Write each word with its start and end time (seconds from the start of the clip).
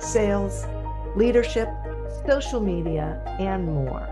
sales, 0.00 0.64
leadership, 1.16 1.68
social 2.26 2.60
media, 2.60 3.22
and 3.38 3.66
more. 3.66 4.06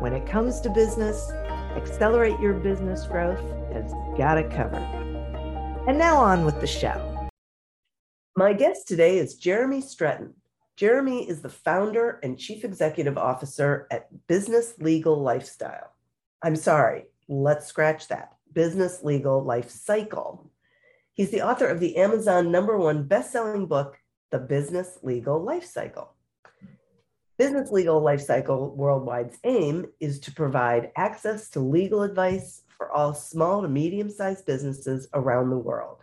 When 0.00 0.12
it 0.12 0.26
comes 0.26 0.60
to 0.60 0.70
business, 0.70 1.30
accelerate 1.76 2.38
your 2.40 2.54
business 2.54 3.06
growth 3.06 3.40
has 3.72 3.92
got 4.16 4.38
it 4.38 4.50
covered. 4.50 4.82
And 5.86 5.98
now 5.98 6.16
on 6.16 6.44
with 6.44 6.60
the 6.60 6.66
show. 6.66 7.28
My 8.36 8.52
guest 8.52 8.86
today 8.86 9.18
is 9.18 9.34
Jeremy 9.34 9.80
Streten. 9.80 10.32
Jeremy 10.76 11.28
is 11.28 11.42
the 11.42 11.48
founder 11.48 12.20
and 12.22 12.38
chief 12.38 12.64
executive 12.64 13.18
officer 13.18 13.88
at 13.90 14.08
Business 14.28 14.74
Legal 14.78 15.20
Lifestyle. 15.20 15.92
I'm 16.42 16.54
sorry, 16.54 17.06
let's 17.28 17.66
scratch 17.66 18.06
that. 18.08 18.34
Business 18.52 19.02
Legal 19.02 19.42
Life 19.42 19.70
Cycle. 19.70 20.50
He's 21.14 21.30
the 21.30 21.42
author 21.42 21.66
of 21.66 21.80
the 21.80 21.96
Amazon 21.96 22.52
number 22.52 22.76
one 22.76 23.08
best-selling 23.08 23.66
book, 23.66 23.97
The 24.30 24.38
Business 24.38 24.98
Legal 25.02 25.42
Life 25.42 25.64
Cycle. 25.64 26.12
Business 27.38 27.70
Legal 27.70 28.00
Life 28.00 28.20
Cycle 28.20 28.76
Worldwide's 28.78 29.38
aim 29.44 29.86
is 30.00 30.20
to 30.20 30.32
provide 30.32 30.92
access 30.96 31.48
to 31.50 31.60
legal 31.60 32.02
advice 32.02 32.62
for 32.76 32.90
all 32.90 33.14
small 33.14 33.62
to 33.62 33.68
medium-sized 33.68 34.44
businesses 34.44 35.08
around 35.14 35.48
the 35.48 35.56
world. 35.56 35.98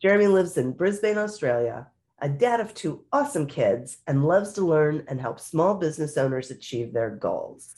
Jeremy 0.00 0.28
lives 0.28 0.56
in 0.56 0.72
Brisbane, 0.72 1.18
Australia, 1.18 1.88
a 2.22 2.30
dad 2.30 2.60
of 2.60 2.72
two 2.72 3.04
awesome 3.12 3.46
kids, 3.46 3.98
and 4.06 4.26
loves 4.26 4.54
to 4.54 4.62
learn 4.62 5.04
and 5.08 5.20
help 5.20 5.38
small 5.38 5.74
business 5.74 6.16
owners 6.16 6.50
achieve 6.50 6.94
their 6.94 7.10
goals. 7.10 7.76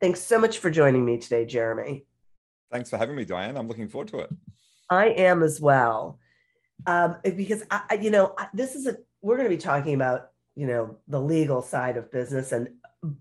Thanks 0.00 0.20
so 0.20 0.40
much 0.40 0.58
for 0.58 0.70
joining 0.70 1.04
me 1.04 1.18
today, 1.18 1.44
Jeremy. 1.44 2.04
Thanks 2.72 2.90
for 2.90 2.96
having 2.96 3.14
me, 3.14 3.24
Diane. 3.24 3.56
I'm 3.56 3.68
looking 3.68 3.88
forward 3.88 4.08
to 4.08 4.18
it. 4.20 4.30
I 4.88 5.06
am 5.10 5.44
as 5.44 5.60
well, 5.60 6.18
um, 6.86 7.16
because 7.22 7.62
I, 7.70 7.98
you 8.00 8.10
know, 8.10 8.34
this 8.52 8.74
is 8.74 8.88
a 8.88 8.96
we're 9.22 9.36
going 9.36 9.48
to 9.48 9.56
be 9.56 9.60
talking 9.60 9.94
about 9.94 10.30
you 10.56 10.66
know 10.66 10.96
the 11.08 11.20
legal 11.20 11.62
side 11.62 11.96
of 11.96 12.10
business, 12.10 12.52
and 12.52 12.68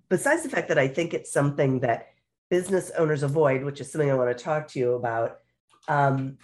besides 0.09 0.43
the 0.43 0.49
fact 0.49 0.67
that 0.69 0.79
I 0.79 0.87
think 0.87 1.13
it's 1.13 1.31
something 1.31 1.79
that 1.81 2.07
business 2.49 2.91
owners 2.97 3.23
avoid, 3.23 3.63
which 3.63 3.79
is 3.79 3.91
something 3.91 4.09
I 4.09 4.15
want 4.15 4.35
to 4.35 4.43
talk 4.43 4.67
to 4.69 4.79
you 4.79 4.93
about. 4.93 5.39
Um, 5.87 6.37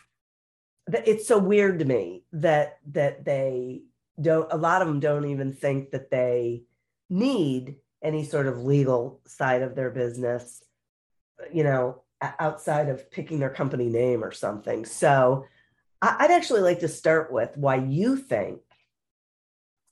it's 0.88 1.28
so 1.28 1.40
weird 1.40 1.80
to 1.80 1.86
me 1.86 2.24
that 2.34 2.80
that 2.92 3.26
they 3.26 3.84
don't. 4.22 4.52
A 4.52 4.58
lot 4.58 4.82
of 4.82 4.88
them 4.88 5.00
don't 5.00 5.26
even 5.26 5.54
think 5.54 5.92
that 5.92 6.12
they 6.12 6.64
need 7.10 7.78
any 8.04 8.24
sort 8.24 8.48
of 8.48 8.64
legal 8.64 9.22
side 9.26 9.64
of 9.64 9.76
their 9.76 9.90
business. 9.90 10.64
You 11.52 11.64
know, 11.64 12.04
outside 12.22 12.90
of 12.90 13.12
picking 13.12 13.40
their 13.40 13.50
company 13.50 13.90
name 13.90 14.24
or 14.24 14.32
something. 14.32 14.86
So 14.86 15.46
I'd 16.02 16.32
actually 16.32 16.62
like 16.62 16.80
to 16.80 16.88
start 16.88 17.32
with 17.32 17.58
why 17.58 17.76
you 17.76 18.16
think 18.16 18.62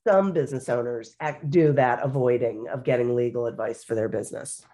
some 0.08 0.32
business 0.32 0.70
owners 0.70 1.16
act, 1.20 1.50
do 1.50 1.73
that 1.73 2.04
avoiding 2.04 2.68
of 2.68 2.84
getting 2.84 3.16
legal 3.16 3.46
advice 3.46 3.84
for 3.84 3.96
their 3.96 4.10
business. 4.10 4.66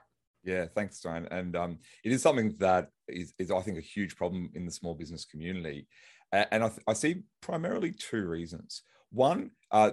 Yeah, 0.44 0.66
thanks, 0.74 1.00
Diane. 1.02 1.28
And 1.30 1.56
um, 1.56 1.80
it 2.04 2.12
is 2.12 2.22
something 2.22 2.56
that 2.60 2.90
is, 3.08 3.34
is, 3.38 3.52
I 3.52 3.62
think, 3.62 3.78
a 3.78 3.82
huge 3.82 4.16
problem 4.16 4.50
in 4.56 4.66
the 4.66 4.72
small 4.72 4.94
business 4.94 5.26
community. 5.26 5.88
And 6.32 6.64
I, 6.64 6.70
th- 6.70 6.82
I 6.88 6.94
see 6.94 7.24
primarily 7.42 7.92
two 7.92 8.26
reasons. 8.26 8.84
One, 9.12 9.52
uh, 9.72 9.92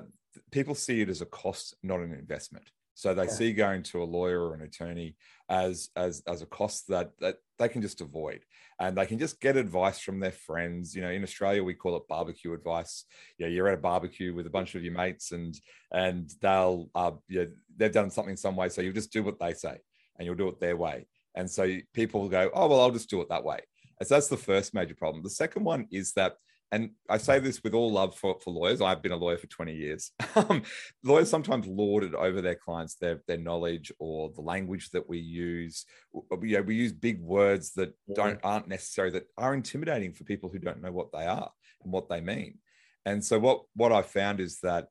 people 0.50 0.74
see 0.74 1.00
it 1.00 1.08
as 1.08 1.20
a 1.20 1.26
cost, 1.26 1.74
not 1.82 2.00
an 2.00 2.12
investment. 2.12 2.70
So 2.96 3.12
they 3.12 3.24
yeah. 3.24 3.30
see 3.30 3.52
going 3.52 3.82
to 3.84 4.02
a 4.02 4.04
lawyer 4.04 4.42
or 4.42 4.54
an 4.54 4.62
attorney 4.62 5.16
as 5.50 5.90
as 5.96 6.22
as 6.26 6.40
a 6.40 6.46
cost 6.46 6.88
that 6.88 7.10
that 7.20 7.36
they 7.58 7.68
can 7.68 7.82
just 7.82 8.00
avoid, 8.00 8.40
and 8.80 8.96
they 8.96 9.04
can 9.04 9.18
just 9.18 9.38
get 9.38 9.58
advice 9.58 10.00
from 10.00 10.18
their 10.18 10.32
friends. 10.32 10.96
You 10.96 11.02
know, 11.02 11.10
in 11.10 11.22
Australia 11.22 11.62
we 11.62 11.74
call 11.74 11.94
it 11.96 12.08
barbecue 12.08 12.54
advice. 12.54 13.04
Yeah, 13.38 13.48
you're 13.48 13.68
at 13.68 13.74
a 13.74 13.82
barbecue 13.82 14.34
with 14.34 14.46
a 14.46 14.50
bunch 14.50 14.74
of 14.74 14.82
your 14.82 14.94
mates, 14.94 15.32
and 15.32 15.54
and 15.92 16.32
they'll 16.40 16.88
uh, 16.94 17.12
yeah 17.28 17.44
they've 17.76 17.92
done 17.92 18.10
something 18.10 18.34
some 18.34 18.56
way, 18.56 18.70
so 18.70 18.80
you 18.80 18.94
just 18.94 19.12
do 19.12 19.22
what 19.22 19.38
they 19.38 19.52
say, 19.52 19.76
and 20.18 20.24
you'll 20.24 20.34
do 20.34 20.48
it 20.48 20.58
their 20.58 20.78
way. 20.78 21.06
And 21.34 21.50
so 21.50 21.76
people 21.92 22.22
will 22.22 22.30
go, 22.30 22.50
oh 22.54 22.66
well, 22.66 22.80
I'll 22.80 22.90
just 22.90 23.10
do 23.10 23.20
it 23.20 23.28
that 23.28 23.44
way. 23.44 23.58
And 24.00 24.08
so 24.08 24.14
that's 24.14 24.28
the 24.28 24.38
first 24.38 24.72
major 24.72 24.94
problem. 24.94 25.22
The 25.22 25.28
second 25.28 25.64
one 25.64 25.86
is 25.92 26.12
that 26.14 26.36
and 26.72 26.90
I 27.08 27.18
say 27.18 27.38
this 27.38 27.62
with 27.62 27.74
all 27.74 27.92
love 27.92 28.16
for, 28.16 28.36
for 28.42 28.52
lawyers. 28.52 28.80
I've 28.80 29.02
been 29.02 29.12
a 29.12 29.16
lawyer 29.16 29.38
for 29.38 29.46
20 29.46 29.74
years. 29.74 30.10
Um, 30.36 30.62
lawyers 31.02 31.30
sometimes 31.30 31.66
lord 31.66 32.04
it 32.04 32.14
over 32.14 32.42
their 32.42 32.56
clients, 32.56 32.96
their, 32.96 33.22
their 33.26 33.38
knowledge 33.38 33.90
or 33.98 34.30
the 34.34 34.42
language 34.42 34.90
that 34.90 35.08
we 35.08 35.18
use. 35.18 35.86
We, 36.12 36.50
you 36.50 36.58
know, 36.58 36.62
we 36.62 36.74
use 36.74 36.92
big 36.92 37.22
words 37.22 37.72
that 37.74 37.94
don't 38.14 38.38
aren't 38.44 38.68
necessary, 38.68 39.10
that 39.12 39.24
are 39.38 39.54
intimidating 39.54 40.12
for 40.12 40.24
people 40.24 40.50
who 40.50 40.58
don't 40.58 40.82
know 40.82 40.92
what 40.92 41.10
they 41.10 41.24
are 41.24 41.50
and 41.82 41.92
what 41.92 42.10
they 42.10 42.20
mean. 42.20 42.58
And 43.06 43.24
so 43.24 43.38
what 43.38 43.62
what 43.74 43.92
I 43.92 44.02
found 44.02 44.40
is 44.40 44.60
that 44.60 44.88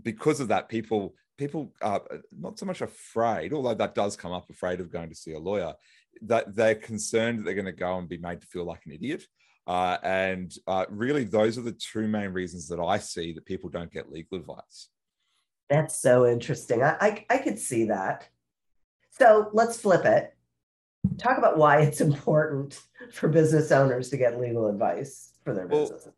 because 0.00 0.38
of 0.38 0.48
that, 0.48 0.68
people 0.68 1.16
people 1.36 1.72
are 1.82 2.02
not 2.38 2.58
so 2.58 2.66
much 2.66 2.80
afraid, 2.80 3.52
although 3.52 3.74
that 3.74 3.96
does 3.96 4.16
come 4.16 4.32
up, 4.32 4.48
afraid 4.48 4.78
of 4.78 4.92
going 4.92 5.08
to 5.08 5.16
see 5.16 5.32
a 5.32 5.38
lawyer, 5.40 5.74
that 6.22 6.54
they're 6.54 6.76
concerned 6.76 7.40
that 7.40 7.44
they're 7.44 7.54
going 7.54 7.64
to 7.64 7.72
go 7.72 7.98
and 7.98 8.08
be 8.08 8.18
made 8.18 8.40
to 8.40 8.46
feel 8.46 8.64
like 8.64 8.82
an 8.86 8.92
idiot 8.92 9.24
uh, 9.66 9.96
and 10.02 10.54
uh, 10.66 10.84
really, 10.90 11.24
those 11.24 11.56
are 11.56 11.62
the 11.62 11.72
two 11.72 12.06
main 12.06 12.30
reasons 12.30 12.68
that 12.68 12.80
I 12.80 12.98
see 12.98 13.32
that 13.32 13.46
people 13.46 13.70
don't 13.70 13.92
get 13.92 14.12
legal 14.12 14.38
advice. 14.38 14.88
That's 15.70 15.96
so 15.96 16.26
interesting. 16.26 16.82
I, 16.82 16.96
I, 17.00 17.26
I 17.30 17.38
could 17.38 17.58
see 17.58 17.84
that. 17.86 18.28
So 19.10 19.48
let's 19.52 19.80
flip 19.80 20.04
it. 20.04 20.36
Talk 21.18 21.38
about 21.38 21.56
why 21.56 21.80
it's 21.80 22.00
important 22.02 22.80
for 23.12 23.28
business 23.28 23.72
owners 23.72 24.10
to 24.10 24.16
get 24.16 24.40
legal 24.40 24.68
advice 24.68 25.32
for 25.44 25.54
their 25.54 25.66
well, 25.66 25.82
businesses. 25.82 26.12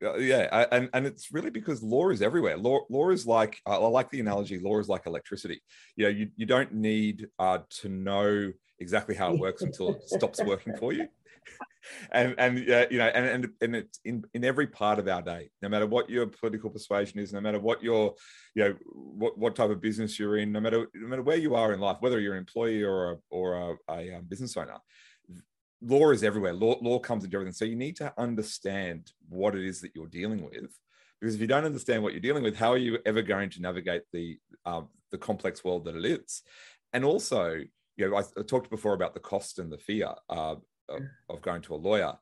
Yeah, 0.00 0.66
and, 0.72 0.88
and 0.94 1.06
it's 1.06 1.30
really 1.30 1.50
because 1.50 1.82
law 1.82 2.08
is 2.08 2.22
everywhere. 2.22 2.56
Law, 2.56 2.80
law 2.88 3.10
is 3.10 3.26
like 3.26 3.58
I 3.66 3.76
like 3.76 4.10
the 4.10 4.20
analogy. 4.20 4.58
Law 4.58 4.78
is 4.78 4.88
like 4.88 5.06
electricity. 5.06 5.60
You 5.96 6.04
know, 6.04 6.10
you, 6.10 6.30
you 6.36 6.46
don't 6.46 6.72
need 6.72 7.28
uh, 7.38 7.58
to 7.80 7.88
know 7.88 8.52
exactly 8.78 9.14
how 9.14 9.34
it 9.34 9.40
works 9.46 9.62
until 9.62 9.90
it 9.90 10.08
stops 10.08 10.42
working 10.42 10.74
for 10.76 10.92
you 10.92 11.06
and 12.12 12.34
and 12.38 12.70
uh, 12.70 12.86
you 12.90 12.98
know 12.98 13.06
and 13.06 13.26
and 13.26 13.48
and 13.60 13.76
it's 13.76 14.00
in 14.04 14.22
in 14.34 14.44
every 14.44 14.66
part 14.66 14.98
of 14.98 15.08
our 15.08 15.22
day 15.22 15.50
no 15.62 15.68
matter 15.68 15.86
what 15.86 16.10
your 16.10 16.26
political 16.26 16.70
persuasion 16.70 17.18
is 17.18 17.32
no 17.32 17.40
matter 17.40 17.58
what 17.58 17.82
your 17.82 18.14
you 18.54 18.64
know 18.64 18.74
what, 18.92 19.38
what 19.38 19.56
type 19.56 19.70
of 19.70 19.80
business 19.80 20.18
you're 20.18 20.38
in 20.38 20.52
no 20.52 20.60
matter 20.60 20.86
no 20.94 21.08
matter 21.08 21.22
where 21.22 21.36
you 21.36 21.54
are 21.54 21.72
in 21.72 21.80
life 21.80 21.96
whether 22.00 22.20
you're 22.20 22.34
an 22.34 22.40
employee 22.40 22.82
or 22.82 23.12
a 23.12 23.16
or 23.30 23.54
a, 23.54 23.92
a 23.92 24.14
um, 24.16 24.24
business 24.24 24.56
owner 24.56 24.76
law 25.82 26.10
is 26.10 26.22
everywhere. 26.22 26.52
Law, 26.52 26.76
law 26.80 26.98
comes 26.98 27.24
into 27.24 27.36
everything. 27.36 27.52
So 27.52 27.64
you 27.64 27.76
need 27.76 27.96
to 27.96 28.12
understand 28.18 29.12
what 29.28 29.54
it 29.54 29.64
is 29.64 29.80
that 29.80 29.92
you're 29.94 30.06
dealing 30.06 30.42
with 30.44 30.70
because 31.20 31.34
if 31.34 31.40
you 31.40 31.46
don't 31.46 31.64
understand 31.64 32.02
what 32.02 32.12
you're 32.12 32.20
dealing 32.20 32.42
with 32.42 32.56
how 32.56 32.72
are 32.72 32.78
you 32.78 32.98
ever 33.04 33.20
going 33.20 33.50
to 33.50 33.60
navigate 33.60 34.02
the 34.12 34.38
uh, 34.64 34.82
the 35.10 35.18
complex 35.18 35.64
world 35.64 35.84
that 35.84 35.96
it 35.96 36.04
is? 36.04 36.42
And 36.92 37.04
also 37.04 37.60
you 37.96 38.08
know, 38.08 38.16
I, 38.16 38.22
I, 38.38 38.42
talked 38.42 38.70
before 38.70 38.94
about 38.94 39.14
the 39.14 39.20
cost 39.20 39.58
and 39.58 39.70
the 39.70 39.78
fear. 39.78 40.08
Uh, 40.28 40.56
of, 40.90 41.02
of 41.28 41.42
going 41.42 41.62
to 41.62 41.74
a 41.74 41.76
lawyer, 41.76 42.14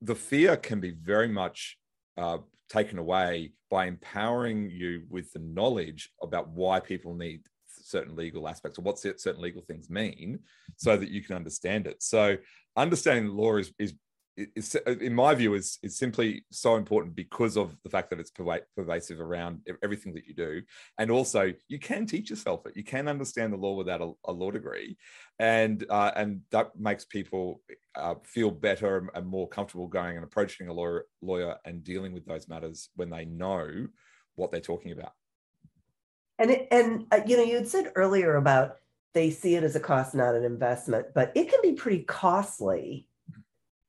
the 0.00 0.14
fear 0.14 0.56
can 0.56 0.80
be 0.80 0.90
very 0.90 1.28
much 1.28 1.78
uh, 2.16 2.38
taken 2.68 2.98
away 2.98 3.52
by 3.70 3.86
empowering 3.86 4.70
you 4.70 5.04
with 5.08 5.32
the 5.32 5.38
knowledge 5.40 6.10
about 6.22 6.48
why 6.50 6.80
people 6.80 7.14
need 7.14 7.42
certain 7.84 8.16
legal 8.16 8.48
aspects 8.48 8.78
or 8.78 8.82
what 8.82 8.98
certain 8.98 9.40
legal 9.40 9.62
things 9.62 9.90
mean 9.90 10.40
so 10.76 10.96
that 10.96 11.10
you 11.10 11.22
can 11.22 11.36
understand 11.36 11.86
it. 11.86 12.02
So 12.02 12.36
understanding 12.76 13.26
the 13.26 13.32
law 13.32 13.56
is, 13.56 13.72
is 13.78 13.94
is, 14.36 14.74
in 15.00 15.14
my 15.14 15.34
view, 15.34 15.54
is 15.54 15.78
is 15.82 15.96
simply 15.96 16.44
so 16.50 16.76
important 16.76 17.14
because 17.14 17.56
of 17.56 17.76
the 17.84 17.90
fact 17.90 18.10
that 18.10 18.18
it's 18.18 18.32
pervasive 18.76 19.20
around 19.20 19.60
everything 19.82 20.12
that 20.14 20.26
you 20.26 20.34
do, 20.34 20.62
and 20.98 21.10
also 21.10 21.52
you 21.68 21.78
can 21.78 22.06
teach 22.06 22.30
yourself 22.30 22.66
it. 22.66 22.76
You 22.76 22.84
can 22.84 23.06
understand 23.06 23.52
the 23.52 23.58
law 23.58 23.74
without 23.74 24.00
a, 24.00 24.12
a 24.24 24.32
law 24.32 24.50
degree, 24.50 24.96
and 25.38 25.84
uh, 25.88 26.10
and 26.16 26.40
that 26.50 26.76
makes 26.76 27.04
people 27.04 27.62
uh, 27.94 28.16
feel 28.24 28.50
better 28.50 29.08
and 29.14 29.26
more 29.26 29.48
comfortable 29.48 29.86
going 29.86 30.16
and 30.16 30.24
approaching 30.24 30.68
a 30.68 30.72
lawyer, 30.72 31.06
lawyer 31.22 31.56
and 31.64 31.84
dealing 31.84 32.12
with 32.12 32.26
those 32.26 32.48
matters 32.48 32.88
when 32.96 33.10
they 33.10 33.24
know 33.24 33.86
what 34.34 34.50
they're 34.50 34.60
talking 34.60 34.92
about. 34.92 35.12
And 36.38 36.50
it, 36.50 36.68
and 36.70 37.06
uh, 37.12 37.20
you 37.26 37.36
know, 37.36 37.42
you 37.42 37.56
had 37.56 37.68
said 37.68 37.92
earlier 37.94 38.36
about 38.36 38.76
they 39.12 39.30
see 39.30 39.54
it 39.54 39.62
as 39.62 39.76
a 39.76 39.80
cost, 39.80 40.14
not 40.14 40.34
an 40.34 40.44
investment, 40.44 41.06
but 41.14 41.32
it 41.34 41.48
can 41.48 41.60
be 41.62 41.72
pretty 41.72 42.02
costly 42.02 43.06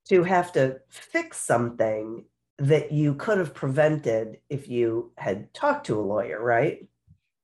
to 0.09 0.24
have 0.24 0.51
to 0.53 0.80
fix 0.89 1.38
something 1.38 2.24
that 2.59 2.92
you 2.92 3.15
could 3.15 3.38
have 3.38 3.53
prevented 3.53 4.38
if 4.50 4.68
you 4.68 5.12
had 5.18 5.53
talked 5.53 5.88
to 5.88 6.00
a 6.00 6.01
lawyer, 6.01 6.42
right? 6.42 6.88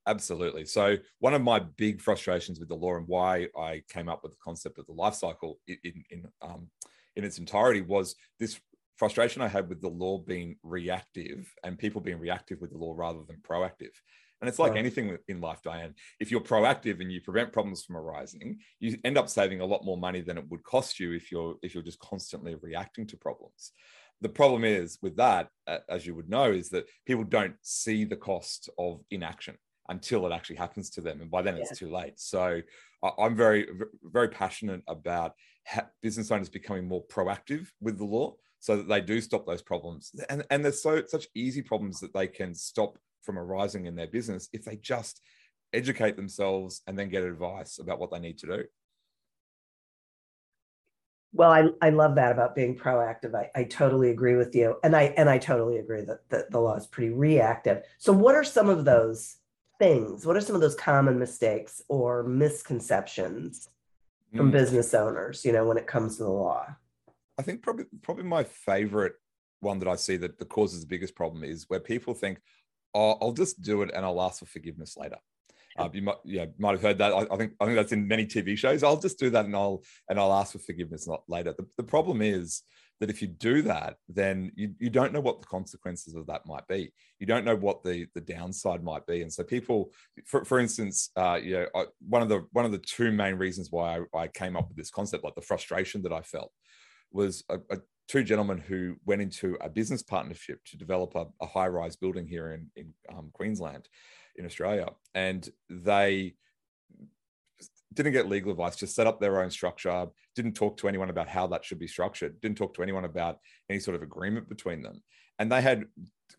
Absolutely. 0.08 0.66
So 0.66 0.98
one 1.20 1.34
of 1.34 1.42
my 1.42 1.60
big 1.60 2.02
frustrations 2.02 2.60
with 2.60 2.70
the 2.70 2.76
law 2.76 2.96
and 2.96 3.08
why 3.08 3.48
I 3.58 3.84
came 3.90 4.10
up 4.10 4.24
with 4.24 4.32
the 4.32 4.38
concept 4.44 4.80
of 4.80 4.86
the 4.86 4.94
life 4.94 5.16
cycle 5.16 5.60
in 5.68 6.04
in, 6.10 6.26
um, 6.42 6.70
in 7.16 7.24
its 7.24 7.38
entirety 7.38 7.82
was 7.82 8.16
this 8.40 8.60
frustration 8.98 9.42
I 9.42 9.48
had 9.48 9.68
with 9.68 9.82
the 9.82 9.90
law 9.90 10.18
being 10.20 10.58
reactive 10.64 11.54
and 11.64 11.78
people 11.78 12.02
being 12.02 12.20
reactive 12.20 12.62
with 12.62 12.72
the 12.72 12.78
law 12.78 12.94
rather 12.96 13.22
than 13.28 13.38
proactive. 13.38 13.92
And 14.42 14.50
it's 14.50 14.60
like 14.60 14.72
right. 14.72 14.80
anything 14.80 15.18
in 15.28 15.40
life, 15.40 15.62
Diane. 15.64 15.94
If 16.20 16.32
you're 16.32 16.42
proactive 16.42 17.00
and 17.00 17.12
you 17.12 17.22
prevent 17.22 17.54
problems 17.54 17.84
from 17.84 17.96
arising, 17.96 18.58
you 18.80 18.98
end 19.06 19.18
up 19.18 19.30
saving 19.30 19.62
a 19.62 19.66
lot 19.66 19.86
more 19.86 19.98
money 19.98 20.22
than 20.22 20.38
it 20.38 20.50
would 20.50 20.64
cost 20.64 21.00
you 21.00 21.14
if 21.14 21.32
you're 21.32 21.56
if 21.62 21.76
you're 21.76 21.84
just 21.84 22.00
constantly 22.00 22.56
reacting 22.56 23.06
to 23.08 23.18
problems. 23.18 23.72
The 24.22 24.30
problem 24.30 24.64
is 24.64 24.98
with 25.02 25.16
that, 25.18 25.50
as 25.90 26.06
you 26.08 26.16
would 26.16 26.30
know, 26.30 26.52
is 26.52 26.70
that 26.70 26.86
people 27.06 27.24
don't 27.24 27.56
see 27.62 28.04
the 28.04 28.16
cost 28.16 28.70
of 28.80 29.02
inaction 29.12 29.58
until 29.90 30.26
it 30.26 30.32
actually 30.32 30.56
happens 30.56 30.90
to 30.92 31.02
them, 31.02 31.22
and 31.22 31.30
by 31.30 31.44
then 31.44 31.58
yeah. 31.58 31.64
it's 31.64 31.78
too 31.78 31.92
late. 31.92 32.20
So 32.20 32.62
I'm 33.20 33.36
very 33.36 33.68
very 34.04 34.30
passionate 34.30 34.82
about 34.88 35.34
business 36.02 36.32
owners 36.32 36.50
becoming 36.50 36.88
more 36.88 37.06
proactive 37.06 37.68
with 37.80 38.00
the 38.00 38.06
law 38.06 38.36
so 38.60 38.78
that 38.78 38.88
they 38.88 39.02
do 39.02 39.22
stop 39.22 39.46
those 39.46 39.62
problems 39.62 40.12
and 40.30 40.44
and 40.50 40.64
there's 40.64 40.82
so 40.82 41.04
such 41.08 41.28
easy 41.34 41.62
problems 41.62 42.00
that 42.00 42.14
they 42.14 42.28
can 42.28 42.54
stop 42.54 42.98
from 43.24 43.38
arising 43.38 43.86
in 43.86 43.96
their 43.96 44.08
business 44.08 44.50
if 44.54 44.66
they 44.66 44.76
just 44.78 45.22
educate 45.74 46.16
themselves 46.16 46.82
and 46.88 46.98
then 46.98 47.10
get 47.10 47.24
advice 47.24 47.80
about 47.80 48.00
what 48.00 48.12
they 48.12 48.20
need 48.20 48.38
to 48.40 48.48
do. 48.48 48.64
Well, 51.34 51.52
I, 51.52 51.70
I 51.82 51.92
love 51.92 52.16
that 52.16 52.34
about 52.34 52.56
being 52.56 52.78
proactive. 52.78 53.34
I, 53.36 53.50
I 53.56 53.64
totally 53.64 54.10
agree 54.10 54.36
with 54.36 54.54
you. 54.54 54.76
And 54.84 54.96
I 54.96 55.14
and 55.16 55.30
I 55.30 55.38
totally 55.38 55.78
agree 55.78 56.02
that, 56.02 56.28
that 56.30 56.52
the 56.52 56.60
law 56.60 56.76
is 56.76 56.88
pretty 56.88 57.14
reactive. 57.14 57.84
So 58.00 58.12
what 58.12 58.36
are 58.36 58.44
some 58.44 58.70
of 58.70 58.84
those 58.84 59.38
things? 59.80 60.26
What 60.26 60.36
are 60.36 60.42
some 60.42 60.56
of 60.56 60.62
those 60.62 60.76
common 60.76 61.18
mistakes 61.18 61.82
or 61.88 62.24
misconceptions 62.24 63.70
from 64.36 64.50
mm. 64.50 64.52
business 64.52 64.94
owners, 64.94 65.46
you 65.46 65.54
know, 65.54 65.66
when 65.66 65.78
it 65.78 65.88
comes 65.88 66.18
to 66.18 66.24
the 66.24 66.30
law? 66.30 66.68
I 67.38 67.44
think 67.44 67.62
probably 67.62 67.86
probably 68.02 68.26
my 68.26 68.44
favorite 68.44 69.14
one 69.62 69.80
that 69.80 69.88
I 69.88 69.96
see 69.96 70.18
that 70.18 70.38
the 70.38 70.46
causes 70.46 70.82
the 70.82 70.88
biggest 70.88 71.16
problem 71.16 71.44
is 71.44 71.70
where 71.70 71.80
people 71.80 72.14
think, 72.14 72.40
I'll, 72.94 73.18
I'll 73.22 73.34
just 73.34 73.62
do 73.62 73.82
it 73.82 73.92
and 73.94 74.06
I'll 74.06 74.22
ask 74.22 74.40
for 74.40 74.46
forgiveness 74.46 74.96
later. 74.98 75.18
Uh, 75.78 75.90
you 75.94 76.02
might, 76.02 76.18
yeah, 76.26 76.46
might 76.58 76.72
have 76.72 76.82
heard 76.82 76.98
that. 76.98 77.14
I, 77.14 77.26
I, 77.32 77.38
think 77.38 77.54
I 77.60 77.66
think 77.66 77.78
that's 77.78 77.94
in 77.94 78.08
many 78.08 78.26
TV 78.26 78.58
shows. 78.58 78.84
I'll 78.84 79.00
just 79.00 79.20
do 79.20 79.30
that 79.30 79.46
and 79.46 79.56
I'll 79.56 79.82
and 80.10 80.20
I'll 80.20 80.34
ask 80.34 80.52
for 80.52 80.60
forgiveness 80.60 81.08
later. 81.28 81.54
The, 81.58 81.66
the 81.78 81.84
problem 81.84 82.22
is 82.22 82.64
that 83.00 83.10
if 83.10 83.22
you 83.22 83.28
do 83.28 83.64
that, 83.64 83.96
then 84.08 84.52
you, 84.56 84.76
you 84.80 84.90
don't 84.90 85.12
know 85.12 85.22
what 85.22 85.42
the 85.42 85.48
consequences 85.48 86.14
of 86.14 86.28
that 86.28 86.46
might 86.46 86.68
be. 86.68 86.94
You 87.20 87.26
don't 87.26 87.46
know 87.46 87.56
what 87.56 87.84
the 87.84 88.06
the 88.14 88.22
downside 88.22 88.84
might 88.84 89.06
be. 89.08 89.22
And 89.22 89.32
so 89.32 89.44
people, 89.44 89.92
for, 90.26 90.44
for 90.46 90.60
instance, 90.60 91.10
uh, 91.16 91.40
you 91.42 91.54
know, 91.54 91.68
I, 91.74 91.86
one 92.08 92.22
of 92.22 92.30
the 92.30 92.46
one 92.52 92.66
of 92.66 92.72
the 92.72 92.78
two 92.78 93.12
main 93.12 93.36
reasons 93.36 93.70
why 93.72 94.02
I, 94.14 94.20
I 94.24 94.28
came 94.28 94.56
up 94.58 94.68
with 94.68 94.78
this 94.78 94.92
concept, 94.92 95.24
like 95.24 95.36
the 95.36 95.42
frustration 95.42 96.02
that 96.04 96.14
I 96.14 96.22
felt, 96.22 96.52
was 97.12 97.44
a, 97.50 97.56
a 97.72 97.78
two 98.12 98.24
gentlemen 98.26 98.58
who 98.58 98.98
went 99.06 99.22
into 99.22 99.58
a 99.62 99.70
business 99.70 100.04
partnership 100.04 100.60
to 100.66 100.76
develop 100.76 101.16
a, 101.16 101.26
a 101.42 101.48
high 101.48 101.68
rise 101.68 101.96
building 101.96 102.28
here 102.28 102.52
in, 102.52 102.68
in 102.76 102.94
um, 103.16 103.30
Queensland, 103.32 103.88
in 104.36 104.46
Australia. 104.46 104.90
And 105.16 105.48
they 105.70 106.36
didn't 107.94 108.12
get 108.12 108.28
legal 108.28 108.52
advice, 108.52 108.76
just 108.76 108.96
set 108.96 109.08
up 109.08 109.22
their 109.22 109.42
own 109.42 109.50
structure, 109.50 110.08
didn't 110.36 110.56
talk 110.56 110.76
to 110.76 110.90
anyone 110.90 111.10
about 111.10 111.30
how 111.30 111.48
that 111.48 111.64
should 111.64 111.80
be 111.80 111.88
structured, 111.88 112.42
didn't 112.42 112.58
talk 112.58 112.74
to 112.74 112.84
anyone 112.84 113.06
about 113.06 113.40
any 113.70 113.80
sort 113.80 113.96
of 113.96 114.04
agreement 114.04 114.50
between 114.50 114.82
them. 114.82 115.02
And 115.40 115.50
they 115.50 115.62
had 115.62 115.86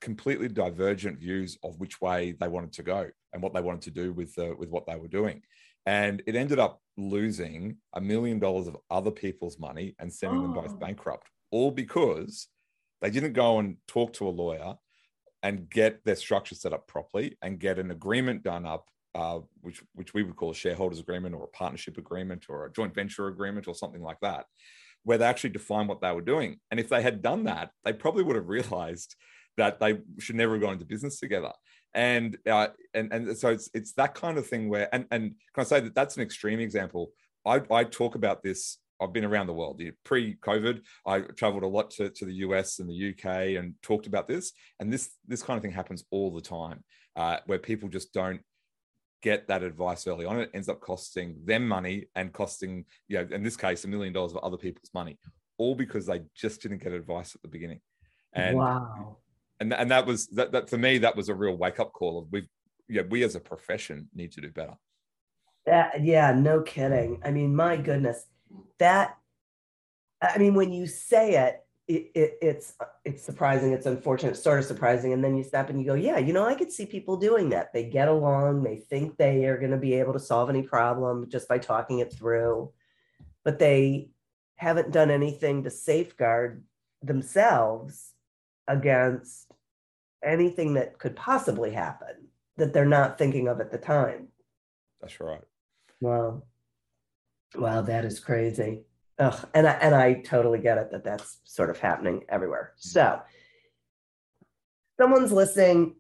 completely 0.03 0.49
divergent 0.49 1.21
views 1.21 1.57
of 1.63 1.81
which 1.81 2.03
way 2.03 2.33
they 2.39 2.49
wanted 2.49 2.75
to 2.75 2.83
go 2.83 3.09
and 3.33 3.43
what 3.43 3.55
they 3.55 3.63
wanted 3.63 3.83
to 3.83 3.91
do 3.93 4.13
with, 4.13 4.39
uh, 4.39 4.55
with 4.59 4.69
what 4.69 4.87
they 4.87 4.97
were 4.97 5.09
doing. 5.09 5.41
And 5.87 6.23
it 6.27 6.37
ended 6.37 6.59
up 6.59 6.83
losing 6.99 7.79
a 7.95 8.01
million 8.01 8.39
dollars 8.39 8.69
of 8.69 8.77
other 8.91 9.11
people's 9.11 9.59
money 9.59 9.97
and 9.99 10.13
sending 10.13 10.41
oh. 10.41 10.43
them 10.43 10.53
both 10.53 10.73
oh. 10.73 10.77
bankrupt 10.77 11.29
all 11.53 11.71
because 11.71 12.49
they 13.01 13.11
didn't 13.11 13.35
go 13.35 13.59
and 13.61 13.77
talk 13.87 14.15
to 14.15 14.27
a 14.27 14.31
lawyer 14.31 14.75
and 15.43 15.69
get 15.69 16.05
their 16.05 16.17
structure 16.17 16.55
set 16.55 16.73
up 16.73 16.87
properly 16.87 17.37
and 17.43 17.61
get 17.61 17.79
an 17.79 17.91
agreement 17.91 18.43
done 18.43 18.65
up, 18.65 18.89
uh, 19.15 19.41
which 19.61 19.83
which 19.95 20.15
we 20.15 20.23
would 20.23 20.37
call 20.37 20.51
a 20.51 20.55
shareholders 20.55 20.99
agreement 20.99 21.35
or 21.35 21.45
a 21.45 21.49
partnership 21.49 21.99
agreement 21.99 22.47
or 22.49 22.67
a 22.67 22.73
joint 22.73 22.95
venture 22.95 23.29
agreement 23.29 23.69
or 23.69 23.75
something 23.75 24.03
like 24.03 24.19
that, 24.23 24.47
where 25.05 25.19
they 25.19 25.25
actually 25.25 25.51
define 25.51 25.87
what 25.87 26.01
they 26.01 26.13
were 26.13 26.21
doing. 26.21 26.59
And 26.71 26.81
if 26.81 26.89
they 26.89 27.03
had 27.03 27.23
done 27.23 27.45
that, 27.45 27.71
they 27.85 27.93
probably 27.93 28.23
would 28.23 28.37
have 28.37 28.49
realized 28.49 29.15
that 29.57 29.81
they 29.81 29.99
should 30.19 30.37
never 30.37 30.55
have 30.55 30.63
gone 30.63 30.73
into 30.75 30.87
business 30.87 31.19
together. 31.19 31.53
And 31.95 32.39
uh, 32.49 32.69
and 32.95 33.13
and 33.13 33.37
so 33.37 33.51
it's 33.51 33.69
it's 33.75 33.93
that 33.95 34.15
kind 34.15 34.39
of 34.39 34.47
thing 34.47 34.69
where 34.69 34.89
and 34.95 35.07
and 35.11 35.35
can 35.55 35.61
I 35.61 35.65
say 35.65 35.81
that 35.81 35.95
that's 35.95 36.17
an 36.17 36.23
extreme 36.23 36.61
example. 36.61 37.13
I, 37.45 37.61
I 37.73 37.83
talk 37.83 38.15
about 38.15 38.45
this 38.45 38.79
I've 39.03 39.13
been 39.13 39.25
around 39.25 39.47
the 39.47 39.53
world. 39.53 39.83
Pre-COVID, 40.05 40.83
I 41.07 41.21
traveled 41.21 41.65
a 41.65 41.69
lot 41.69 41.91
to, 41.93 42.11
to 42.11 42.25
the 42.25 42.35
US 42.35 42.79
and 42.79 42.89
the 42.89 43.11
UK 43.11 43.59
and 43.59 43.75
talked 43.83 44.07
about 44.07 44.29
this. 44.29 44.53
And 44.81 44.93
this 44.93 45.11
this 45.27 45.43
kind 45.43 45.57
of 45.57 45.63
thing 45.63 45.73
happens 45.73 46.05
all 46.11 46.31
the 46.31 46.41
time, 46.41 46.85
uh, 47.17 47.39
where 47.47 47.59
people 47.59 47.89
just 47.89 48.13
don't 48.13 48.41
get 49.23 49.49
that 49.49 49.63
advice 49.63 50.07
early 50.07 50.25
on. 50.25 50.41
It 50.41 50.51
ends 50.55 50.69
up 50.69 50.81
costing 50.81 51.37
them 51.45 51.67
money 51.67 52.07
and 52.15 52.33
costing, 52.33 52.85
you 53.09 53.19
know, 53.19 53.29
in 53.31 53.43
this 53.43 53.57
case, 53.57 53.85
a 53.85 53.89
million 53.89 54.13
dollars 54.13 54.33
of 54.33 54.39
other 54.39 54.57
people's 54.57 54.91
money, 54.95 55.19
all 55.59 55.75
because 55.75 56.07
they 56.07 56.23
just 56.35 56.63
didn't 56.63 56.83
get 56.83 56.93
advice 56.93 57.35
at 57.35 57.43
the 57.43 57.49
beginning. 57.49 57.81
And 58.33 58.57
wow. 58.57 59.19
And, 59.61 59.73
and 59.73 59.91
that 59.91 60.07
was 60.07 60.27
that, 60.29 60.51
that 60.53 60.69
for 60.69 60.79
me, 60.79 60.99
that 60.99 61.17
was 61.17 61.29
a 61.29 61.35
real 61.35 61.57
wake 61.57 61.79
up 61.79 61.93
call 61.93 62.19
of 62.19 62.27
we've 62.33 62.49
yeah, 62.89 63.03
we 63.09 63.23
as 63.23 63.37
a 63.37 63.41
profession 63.41 64.09
need 64.15 64.33
to 64.33 64.41
do 64.41 64.51
better. 64.51 64.75
That, 65.67 66.05
yeah, 66.05 66.33
no 66.33 66.63
kidding. 66.63 67.21
I 67.25 67.31
mean, 67.31 67.55
my 67.55 67.77
goodness 67.77 68.27
that 68.79 69.17
i 70.21 70.39
mean 70.39 70.55
when 70.55 70.73
you 70.73 70.87
say 70.87 71.35
it, 71.35 71.65
it, 71.89 72.11
it, 72.15 72.39
it's 72.41 72.75
it's 73.05 73.23
surprising 73.23 73.73
it's 73.73 73.87
unfortunate 73.87 74.31
it's 74.31 74.43
sort 74.43 74.59
of 74.59 74.65
surprising 74.65 75.13
and 75.13 75.23
then 75.23 75.37
you 75.37 75.43
stop 75.43 75.69
and 75.69 75.81
you 75.81 75.87
go 75.87 75.95
yeah 75.95 76.19
you 76.19 76.33
know 76.33 76.47
i 76.47 76.55
could 76.55 76.73
see 76.73 76.87
people 76.87 77.17
doing 77.17 77.51
that. 77.51 77.73
They 77.73 77.85
get 77.85 78.09
along 78.09 78.63
they 78.63 78.77
think 78.77 79.17
they 79.17 79.47
are 79.47 79.59
going 79.59 79.73
to 79.73 79.77
be 79.77 79.95
able 79.95 80.13
to 80.13 80.21
solve 80.21 80.49
any 80.49 80.63
problem 80.63 81.29
just 81.29 81.49
by 81.49 81.59
talking 81.59 81.99
it 81.99 82.13
through 82.13 82.73
but 83.45 83.59
they 83.59 84.11
haven't 84.57 84.93
done 84.93 85.11
anything 85.11 85.65
to 85.65 85.71
safeguard 85.71 86.63
themselves 87.03 88.13
against 88.69 89.51
anything 90.23 90.75
that 90.75 90.99
could 91.01 91.17
possibly 91.17 91.73
happen 91.73 92.29
that 92.57 92.73
they're 92.73 92.85
not 92.85 93.19
thinking 93.19 93.49
of 93.49 93.61
at 93.61 93.73
the 93.73 93.79
time. 93.79 94.29
That's 95.01 95.19
right. 95.19 95.41
Wow 96.01 96.43
Wow, 97.55 97.83
that 97.83 98.05
is 98.05 98.21
crazy. 98.21 98.85
Ugh, 99.19 99.49
and 99.55 99.69
I, 99.69 99.73
and 99.73 99.95
I 99.95 100.15
totally 100.15 100.59
get 100.59 100.79
it 100.79 100.91
that 100.91 101.05
that's 101.05 101.39
sort 101.45 101.71
of 101.71 101.79
happening 101.79 102.23
everywhere. 102.29 102.73
Mm-hmm. 102.79 102.89
So, 102.89 103.23
someone's 104.99 105.33
listening 105.33 105.97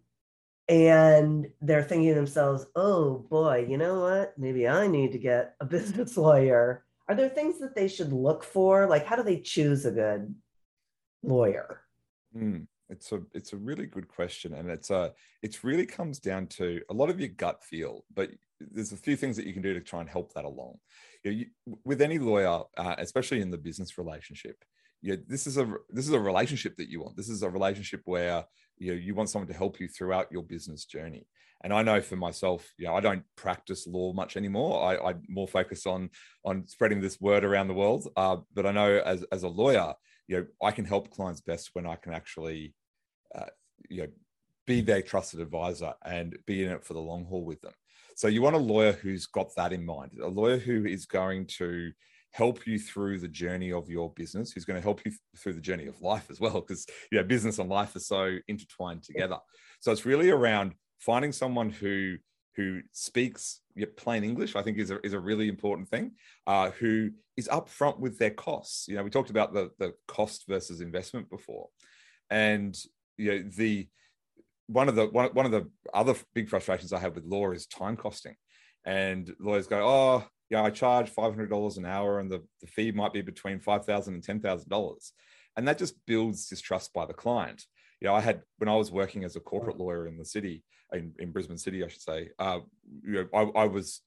and 0.68 1.49
they're 1.61 1.82
thinking 1.82 2.09
to 2.11 2.14
themselves, 2.14 2.66
"Oh 2.75 3.26
boy, 3.30 3.66
you 3.68 3.76
know 3.76 4.00
what? 4.00 4.38
Maybe 4.38 4.66
I 4.66 4.87
need 4.87 5.12
to 5.12 5.18
get 5.18 5.54
a 5.61 5.64
business 5.76 6.16
lawyer." 6.16 6.85
Are 7.09 7.14
there 7.14 7.28
things 7.28 7.59
that 7.59 7.75
they 7.75 7.88
should 7.88 8.12
look 8.12 8.44
for? 8.44 8.87
Like, 8.87 9.04
how 9.04 9.16
do 9.16 9.23
they 9.23 9.40
choose 9.40 9.85
a 9.85 9.90
good 9.90 10.35
lawyer? 11.23 11.82
Mm, 12.35 12.66
it's 12.88 13.12
a 13.12 13.21
it's 13.35 13.52
a 13.52 13.56
really 13.56 13.87
good 13.87 14.09
question, 14.09 14.54
and 14.54 14.71
it's 14.71 14.90
a 14.90 15.12
it's 15.42 15.64
really 15.64 15.87
comes 15.87 16.18
down 16.18 16.47
to 16.47 16.80
a 16.90 16.94
lot 16.94 17.11
of 17.11 17.21
your 17.21 17.30
gut 17.30 17.62
feel, 17.64 18.04
but 18.14 18.30
there's 18.71 18.92
a 18.92 18.97
few 18.97 19.16
things 19.16 19.37
that 19.37 19.47
you 19.47 19.52
can 19.52 19.62
do 19.62 19.75
to 19.75 19.81
try 19.81 20.00
and 20.00 20.09
help 20.09 20.33
that 20.35 20.45
along 20.45 20.78
you 21.25 21.31
know, 21.31 21.37
you, 21.37 21.47
with 21.85 22.00
any 22.00 22.19
lawyer, 22.19 22.62
uh, 22.76 22.95
especially 22.99 23.40
in 23.40 23.50
the 23.50 23.59
business 23.59 23.99
relationship, 23.99 24.57
you 25.00 25.16
know, 25.16 25.23
this 25.26 25.47
is 25.47 25.59
a 25.59 25.75
this 25.90 26.07
is 26.07 26.12
a 26.12 26.21
relationship 26.21 26.76
that 26.76 26.88
you 26.88 27.00
want. 27.00 27.16
This 27.16 27.28
is 27.28 27.42
a 27.42 27.50
relationship 27.50 28.02
where 28.04 28.45
you 28.78 28.92
know, 28.92 28.99
you 28.99 29.14
want 29.14 29.31
someone 29.31 29.49
to 29.49 29.54
help 29.54 29.81
you 29.81 29.88
throughout 29.88 30.31
your 30.31 30.42
business 30.42 30.85
journey. 30.85 31.26
And 31.64 31.73
I 31.73 31.83
know 31.83 32.00
for 32.00 32.16
myself, 32.16 32.73
you 32.76 32.87
know, 32.87 32.95
I 32.95 33.00
don't 33.00 33.25
practice 33.37 33.87
law 33.87 34.12
much 34.12 34.37
anymore. 34.37 34.83
I, 34.83 35.11
I 35.11 35.14
more 35.28 35.49
focus 35.49 35.87
on 35.87 36.11
on 36.45 36.66
spreading 36.66 37.00
this 37.00 37.21
word 37.21 37.45
around 37.45 37.69
the 37.69 37.75
world. 37.75 38.09
Uh, 38.16 38.38
but 38.54 38.66
I 38.66 38.73
know 38.73 39.00
as 39.04 39.25
as 39.33 39.42
a 39.42 39.49
lawyer, 39.49 39.95
you 40.28 40.38
know, 40.38 40.47
I 40.62 40.73
can 40.73 40.85
help 40.85 41.11
clients 41.11 41.40
best 41.40 41.71
when 41.73 41.87
I 41.87 41.97
can 41.97 42.12
actually, 42.12 42.75
uh, 43.35 43.47
you 43.88 44.02
know, 44.02 44.09
be 44.66 44.81
their 44.81 45.02
trusted 45.02 45.40
advisor 45.40 45.95
and 46.04 46.37
be 46.47 46.64
in 46.64 46.71
it 46.71 46.85
for 46.85 46.95
the 46.95 47.00
long 47.00 47.25
haul 47.25 47.45
with 47.45 47.61
them. 47.61 47.73
So 48.16 48.28
you 48.28 48.42
want 48.42 48.57
a 48.57 48.59
lawyer 48.59 48.92
who's 48.92 49.26
got 49.26 49.54
that 49.57 49.73
in 49.73 49.85
mind, 49.85 50.12
a 50.23 50.28
lawyer 50.28 50.59
who 50.59 50.85
is 50.87 51.07
going 51.07 51.47
to 51.59 51.92
help 52.33 52.66
you 52.66 52.78
through 52.78 53.19
the 53.19 53.28
journey 53.28 53.73
of 53.73 53.90
your 53.90 54.11
business, 54.14 54.52
who's 54.52 54.64
going 54.64 54.78
to 54.78 54.83
help 54.83 55.04
you 55.04 55.12
through 55.37 55.52
the 55.52 55.61
journey 55.61 55.87
of 55.87 56.00
life 56.00 56.31
as 56.31 56.40
well, 56.40 56.61
because 56.61 56.87
you 57.11 57.19
know, 57.19 57.25
business 57.25 57.59
and 57.59 57.69
life 57.69 57.95
are 57.95 58.00
so 58.00 58.38
intertwined 58.49 59.02
together. 59.02 59.38
So 59.81 59.92
it's 59.92 60.07
really 60.07 60.31
around 60.31 60.73
finding 60.99 61.33
someone 61.33 61.71
who 61.71 62.16
who 62.54 62.83
speaks 62.92 63.61
plain 63.97 64.25
English, 64.25 64.57
I 64.57 64.62
think 64.62 64.76
is 64.76 64.90
a, 64.90 65.00
is 65.07 65.14
a 65.14 65.19
really 65.19 65.49
important 65.49 65.88
thing, 65.88 66.12
uh, 66.47 66.71
who 66.73 67.11
is 67.38 67.49
upfront 67.49 67.99
with 67.99 68.19
their 68.19 68.31
costs. 68.31 68.88
You 68.88 68.97
know, 68.97 69.02
we 69.02 69.09
talked 69.09 69.31
about 69.31 69.54
the, 69.54 69.71
the 69.78 69.95
cost 70.07 70.45
versus 70.47 70.83
investment 70.83 71.31
before. 71.31 71.69
and 72.33 72.76
you 73.19 73.31
know 73.31 73.50
the 73.57 73.88
one 74.66 74.88
of 74.88 74.95
the 74.95 75.07
one, 75.07 75.31
one 75.33 75.47
of 75.47 75.52
the 75.52 75.69
other 75.92 76.14
big 76.35 76.49
frustrations 76.49 76.92
I 76.92 76.99
have 76.99 77.14
with 77.14 77.25
law 77.25 77.50
is 77.50 77.66
time 77.66 77.97
costing, 77.97 78.37
and 78.85 79.33
lawyers 79.38 79.66
go, 79.66 79.81
oh 79.87 80.25
yeah, 80.50 80.62
I 80.62 80.71
charge 80.71 81.09
five 81.09 81.33
hundred 81.33 81.50
dollars 81.50 81.78
an 81.78 81.87
hour, 81.87 82.19
and 82.19 82.31
the, 82.31 82.42
the 82.61 82.66
fee 82.66 82.92
might 82.92 83.12
be 83.12 83.23
between 83.23 83.61
five 83.61 83.85
thousand 83.85 84.14
and 84.14 84.23
ten 84.23 84.40
thousand 84.40 84.69
dollars, 84.69 85.12
and 85.57 85.66
that 85.66 85.78
just 85.78 85.95
builds 86.07 86.49
distrust 86.49 86.92
by 86.92 87.07
the 87.07 87.14
client. 87.14 87.64
You 88.00 88.09
know, 88.09 88.14
I 88.14 88.21
had 88.21 88.42
when 88.59 88.69
I 88.69 88.76
was 88.76 88.90
working 88.90 89.25
as 89.25 89.37
a 89.37 89.40
corporate 89.40 89.78
lawyer 89.78 90.07
in 90.07 90.19
the 90.19 90.25
city, 90.25 90.64
in, 90.92 91.12
in 91.19 91.33
Brisbane 91.33 91.59
City, 91.59 91.85
I 91.85 91.88
should 91.88 92.02
say, 92.02 92.31
uh, 92.38 92.61
you 93.04 93.12
know, 93.12 93.28
I, 93.35 93.62
I 93.62 93.64
was 93.66 94.02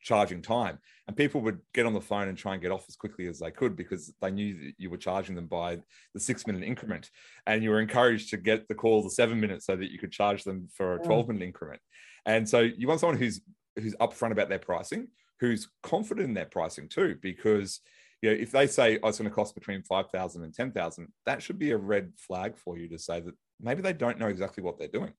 charging 0.00 0.42
time. 0.42 0.78
And 1.08 1.16
people 1.16 1.40
would 1.42 1.60
get 1.74 1.86
on 1.86 1.94
the 1.94 2.00
phone 2.00 2.28
and 2.28 2.38
try 2.38 2.52
and 2.54 2.62
get 2.62 2.70
off 2.70 2.84
as 2.88 2.96
quickly 2.96 3.26
as 3.26 3.38
they 3.38 3.50
could 3.50 3.76
because 3.76 4.12
they 4.20 4.30
knew 4.30 4.54
that 4.54 4.72
you 4.78 4.90
were 4.90 4.96
charging 4.96 5.34
them 5.34 5.46
by 5.46 5.78
the 6.14 6.20
six 6.20 6.46
minute 6.46 6.62
increment. 6.62 7.10
And 7.46 7.62
you 7.62 7.70
were 7.70 7.80
encouraged 7.80 8.30
to 8.30 8.36
get 8.36 8.68
the 8.68 8.74
call 8.74 9.02
the 9.02 9.10
seven 9.10 9.40
minutes 9.40 9.66
so 9.66 9.76
that 9.76 9.90
you 9.90 9.98
could 9.98 10.12
charge 10.12 10.44
them 10.44 10.68
for 10.74 10.94
a 10.94 11.02
12 11.02 11.28
minute 11.28 11.42
increment. 11.42 11.80
And 12.24 12.48
so 12.48 12.60
you 12.60 12.88
want 12.88 13.00
someone 13.00 13.18
who's 13.18 13.40
who's 13.78 13.94
upfront 13.96 14.32
about 14.32 14.48
their 14.48 14.58
pricing 14.58 15.08
who's 15.40 15.68
confident 15.82 16.28
in 16.28 16.34
their 16.34 16.46
pricing 16.46 16.88
too 16.88 17.16
because 17.20 17.80
you 18.22 18.30
know 18.30 18.36
if 18.36 18.50
they 18.50 18.66
say 18.66 18.98
oh, 19.02 19.08
it's 19.08 19.18
going 19.18 19.28
to 19.28 19.34
cost 19.34 19.54
between 19.54 19.82
5000 19.82 20.42
and 20.42 20.54
10000 20.54 21.12
that 21.26 21.42
should 21.42 21.58
be 21.58 21.72
a 21.72 21.76
red 21.76 22.12
flag 22.16 22.56
for 22.56 22.78
you 22.78 22.88
to 22.88 22.98
say 22.98 23.20
that 23.20 23.34
maybe 23.60 23.82
they 23.82 23.92
don't 23.92 24.18
know 24.18 24.28
exactly 24.28 24.62
what 24.62 24.78
they're 24.78 24.88
doing 24.88 25.12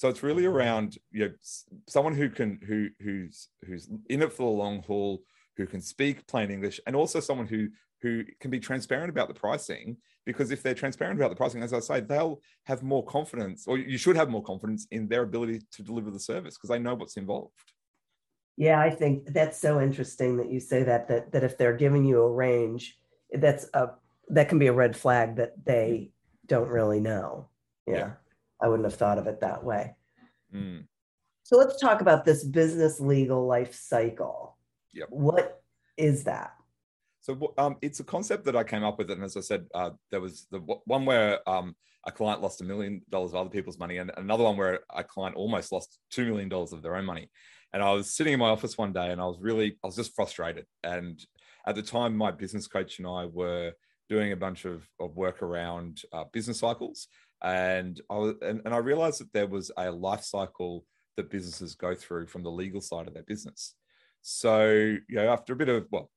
so 0.00 0.08
it's 0.08 0.22
really 0.22 0.46
around 0.46 0.96
you 1.12 1.26
know 1.26 1.32
someone 1.86 2.14
who 2.14 2.30
can 2.30 2.58
who 2.66 2.88
who's 3.04 3.48
who's 3.66 3.86
in 4.08 4.22
it 4.22 4.32
for 4.32 4.44
the 4.44 4.48
long 4.48 4.82
haul, 4.82 5.22
who 5.58 5.66
can 5.66 5.82
speak 5.82 6.26
plain 6.26 6.50
English, 6.50 6.80
and 6.86 6.96
also 6.96 7.20
someone 7.20 7.46
who 7.46 7.68
who 8.00 8.24
can 8.40 8.50
be 8.50 8.58
transparent 8.58 9.10
about 9.10 9.28
the 9.28 9.34
pricing. 9.34 9.98
Because 10.24 10.52
if 10.52 10.62
they're 10.62 10.72
transparent 10.72 11.20
about 11.20 11.28
the 11.28 11.36
pricing, 11.36 11.62
as 11.62 11.74
I 11.74 11.80
say, 11.80 12.00
they'll 12.00 12.40
have 12.64 12.82
more 12.82 13.04
confidence, 13.04 13.66
or 13.66 13.76
you 13.76 13.98
should 13.98 14.16
have 14.16 14.30
more 14.30 14.42
confidence 14.42 14.86
in 14.90 15.06
their 15.06 15.22
ability 15.22 15.60
to 15.72 15.82
deliver 15.82 16.10
the 16.10 16.18
service 16.18 16.54
because 16.54 16.70
they 16.70 16.78
know 16.78 16.94
what's 16.94 17.18
involved. 17.18 17.52
Yeah, 18.56 18.80
I 18.80 18.88
think 18.88 19.34
that's 19.34 19.60
so 19.60 19.82
interesting 19.82 20.38
that 20.38 20.50
you 20.50 20.60
say 20.60 20.82
that 20.82 21.08
that 21.08 21.30
that 21.32 21.44
if 21.44 21.58
they're 21.58 21.76
giving 21.76 22.06
you 22.06 22.22
a 22.22 22.32
range, 22.32 22.96
that's 23.34 23.66
a 23.74 23.90
that 24.30 24.48
can 24.48 24.58
be 24.58 24.68
a 24.68 24.72
red 24.72 24.96
flag 24.96 25.36
that 25.36 25.62
they 25.62 26.12
don't 26.46 26.70
really 26.70 27.00
know. 27.00 27.50
Yeah. 27.86 27.96
yeah. 27.96 28.10
I 28.62 28.68
wouldn't 28.68 28.86
have 28.86 28.98
thought 28.98 29.18
of 29.18 29.26
it 29.26 29.40
that 29.40 29.64
way. 29.64 29.94
Mm. 30.54 30.84
So 31.42 31.56
let's 31.56 31.80
talk 31.80 32.00
about 32.00 32.24
this 32.24 32.44
business 32.44 33.00
legal 33.00 33.46
life 33.46 33.74
cycle. 33.74 34.56
Yep. 34.92 35.08
What 35.10 35.62
is 35.96 36.24
that? 36.24 36.54
So 37.20 37.52
um, 37.58 37.76
it's 37.82 38.00
a 38.00 38.04
concept 38.04 38.44
that 38.46 38.56
I 38.56 38.64
came 38.64 38.82
up 38.82 38.98
with, 38.98 39.10
and 39.10 39.22
as 39.22 39.36
I 39.36 39.40
said, 39.40 39.66
uh, 39.74 39.90
there 40.10 40.20
was 40.20 40.46
the 40.50 40.60
one 40.84 41.04
where 41.04 41.46
um, 41.48 41.76
a 42.06 42.12
client 42.12 42.40
lost 42.40 42.62
a 42.62 42.64
million 42.64 43.02
dollars 43.10 43.32
of 43.32 43.36
other 43.36 43.50
people's 43.50 43.78
money, 43.78 43.98
and 43.98 44.10
another 44.16 44.44
one 44.44 44.56
where 44.56 44.80
a 44.94 45.04
client 45.04 45.36
almost 45.36 45.70
lost 45.70 45.98
two 46.10 46.24
million 46.26 46.48
dollars 46.48 46.72
of 46.72 46.82
their 46.82 46.96
own 46.96 47.04
money. 47.04 47.30
And 47.72 47.82
I 47.82 47.92
was 47.92 48.14
sitting 48.14 48.32
in 48.32 48.40
my 48.40 48.48
office 48.48 48.78
one 48.78 48.92
day, 48.92 49.10
and 49.10 49.20
I 49.20 49.26
was 49.26 49.38
really, 49.40 49.78
I 49.84 49.86
was 49.86 49.96
just 49.96 50.14
frustrated. 50.14 50.66
And 50.82 51.20
at 51.66 51.74
the 51.74 51.82
time, 51.82 52.16
my 52.16 52.30
business 52.30 52.66
coach 52.66 52.98
and 52.98 53.06
I 53.06 53.26
were 53.26 53.72
doing 54.08 54.32
a 54.32 54.36
bunch 54.36 54.64
of, 54.64 54.88
of 54.98 55.14
work 55.14 55.42
around 55.42 56.02
uh, 56.12 56.24
business 56.32 56.58
cycles 56.58 57.06
and 57.42 58.00
I 58.10 58.14
was, 58.14 58.34
and, 58.42 58.60
and 58.64 58.74
I 58.74 58.78
realized 58.78 59.20
that 59.20 59.32
there 59.32 59.46
was 59.46 59.70
a 59.76 59.90
life 59.90 60.22
cycle 60.22 60.84
that 61.16 61.30
businesses 61.30 61.74
go 61.74 61.94
through 61.94 62.26
from 62.26 62.42
the 62.42 62.50
legal 62.50 62.80
side 62.80 63.08
of 63.08 63.14
their 63.14 63.22
business. 63.22 63.74
So 64.22 64.66
you 64.66 65.16
know, 65.16 65.28
after 65.28 65.52
a 65.52 65.56
bit 65.56 65.68
of 65.68 65.86
well, 65.90 66.10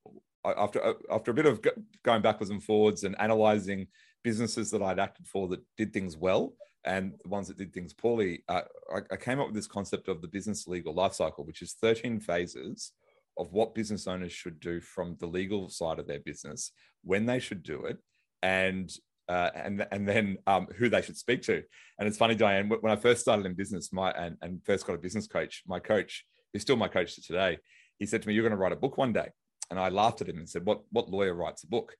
after 0.45 0.83
uh, 0.83 0.93
after 1.11 1.31
a 1.31 1.33
bit 1.33 1.45
of 1.45 1.61
going 2.03 2.21
backwards 2.21 2.49
and 2.49 2.63
forwards 2.63 3.03
and 3.03 3.19
analyzing 3.19 3.87
businesses 4.23 4.71
that 4.71 4.81
I'd 4.81 4.99
acted 4.99 5.27
for 5.27 5.47
that 5.49 5.61
did 5.77 5.93
things 5.93 6.17
well 6.17 6.53
and 6.85 7.13
the 7.23 7.29
ones 7.29 7.47
that 7.47 7.57
did 7.57 7.73
things 7.73 7.93
poorly, 7.93 8.43
uh, 8.49 8.61
I, 8.93 8.99
I, 9.11 9.15
came 9.15 9.39
up 9.39 9.47
with 9.47 9.55
this 9.55 9.67
concept 9.67 10.09
of 10.09 10.21
the 10.21 10.27
business 10.27 10.67
legal 10.67 10.93
life 10.93 11.13
cycle, 11.13 11.45
which 11.45 11.61
is 11.61 11.73
13 11.73 12.19
phases 12.19 12.91
of 13.37 13.53
what 13.53 13.73
business 13.73 14.05
owners 14.05 14.33
should 14.33 14.59
do 14.59 14.81
from 14.81 15.15
the 15.19 15.25
legal 15.25 15.69
side 15.69 15.99
of 15.99 16.07
their 16.07 16.19
business, 16.19 16.71
when 17.03 17.25
they 17.25 17.39
should 17.39 17.63
do 17.63 17.85
it, 17.85 17.97
and 18.41 18.91
uh, 19.29 19.49
and 19.55 19.85
and 19.91 20.07
then 20.07 20.37
um, 20.47 20.67
who 20.77 20.89
they 20.89 21.01
should 21.01 21.17
speak 21.17 21.41
to. 21.43 21.63
And 21.99 22.07
it's 22.07 22.17
funny, 22.17 22.35
Diane, 22.35 22.69
when 22.69 22.91
I 22.91 22.95
first 22.95 23.21
started 23.21 23.45
in 23.45 23.53
business, 23.53 23.91
my 23.93 24.11
and, 24.11 24.37
and 24.41 24.63
first 24.65 24.85
got 24.85 24.95
a 24.95 24.99
business 24.99 25.27
coach, 25.27 25.63
my 25.67 25.79
coach, 25.79 26.25
who's 26.51 26.61
still 26.61 26.75
my 26.75 26.87
coach 26.87 27.15
to 27.15 27.21
today, 27.21 27.57
he 27.99 28.05
said 28.05 28.21
to 28.21 28.27
me, 28.27 28.33
"You're 28.33 28.43
going 28.43 28.51
to 28.51 28.57
write 28.57 28.71
a 28.71 28.77
book 28.77 28.97
one 28.97 29.13
day." 29.13 29.29
And 29.69 29.79
I 29.79 29.89
laughed 29.89 30.21
at 30.21 30.29
him 30.29 30.37
and 30.37 30.49
said, 30.49 30.65
"What 30.65 30.81
what 30.91 31.09
lawyer 31.09 31.33
writes 31.33 31.63
a 31.63 31.67
book?" 31.67 31.95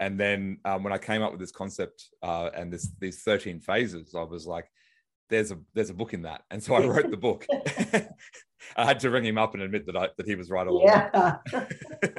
And 0.00 0.18
then 0.18 0.58
um, 0.64 0.84
when 0.84 0.92
I 0.92 0.98
came 0.98 1.22
up 1.22 1.32
with 1.32 1.40
this 1.40 1.50
concept 1.50 2.04
uh, 2.22 2.50
and 2.54 2.72
this 2.72 2.90
these 3.00 3.22
13 3.22 3.60
phases, 3.60 4.14
I 4.14 4.22
was 4.22 4.46
like, 4.46 4.70
"There's 5.28 5.50
a 5.50 5.58
there's 5.74 5.90
a 5.90 5.94
book 5.94 6.14
in 6.14 6.22
that." 6.22 6.42
And 6.50 6.62
so 6.62 6.74
I 6.74 6.86
wrote 6.86 7.10
the 7.10 7.16
book. 7.16 7.46
I 8.76 8.84
had 8.84 9.00
to 9.00 9.10
ring 9.10 9.24
him 9.24 9.38
up 9.38 9.54
and 9.54 9.62
admit 9.62 9.86
that 9.86 9.96
I, 9.96 10.08
that 10.16 10.26
he 10.26 10.34
was 10.34 10.50
right 10.50 10.66
all 10.66 10.82
along. 10.82 10.86
Yeah. 10.86 11.36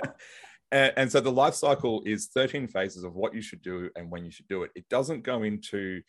And, 0.72 0.94
and, 0.98 1.12
so 1.12 1.20
the 1.20 1.32
life 1.32 1.56
cycle 1.56 2.04
is 2.06 2.28
13 2.28 2.68
phases 2.68 3.04
of 3.04 3.16
what 3.16 3.34
you 3.34 3.42
should 3.42 3.62
do 3.62 3.90
and 3.96 4.12
when 4.12 4.24
you 4.24 4.32
should 4.32 4.48
do 4.48 4.64
it. 4.64 4.72
It 4.76 4.88
doesn't 4.90 5.24
go 5.24 5.44
into 5.44 6.02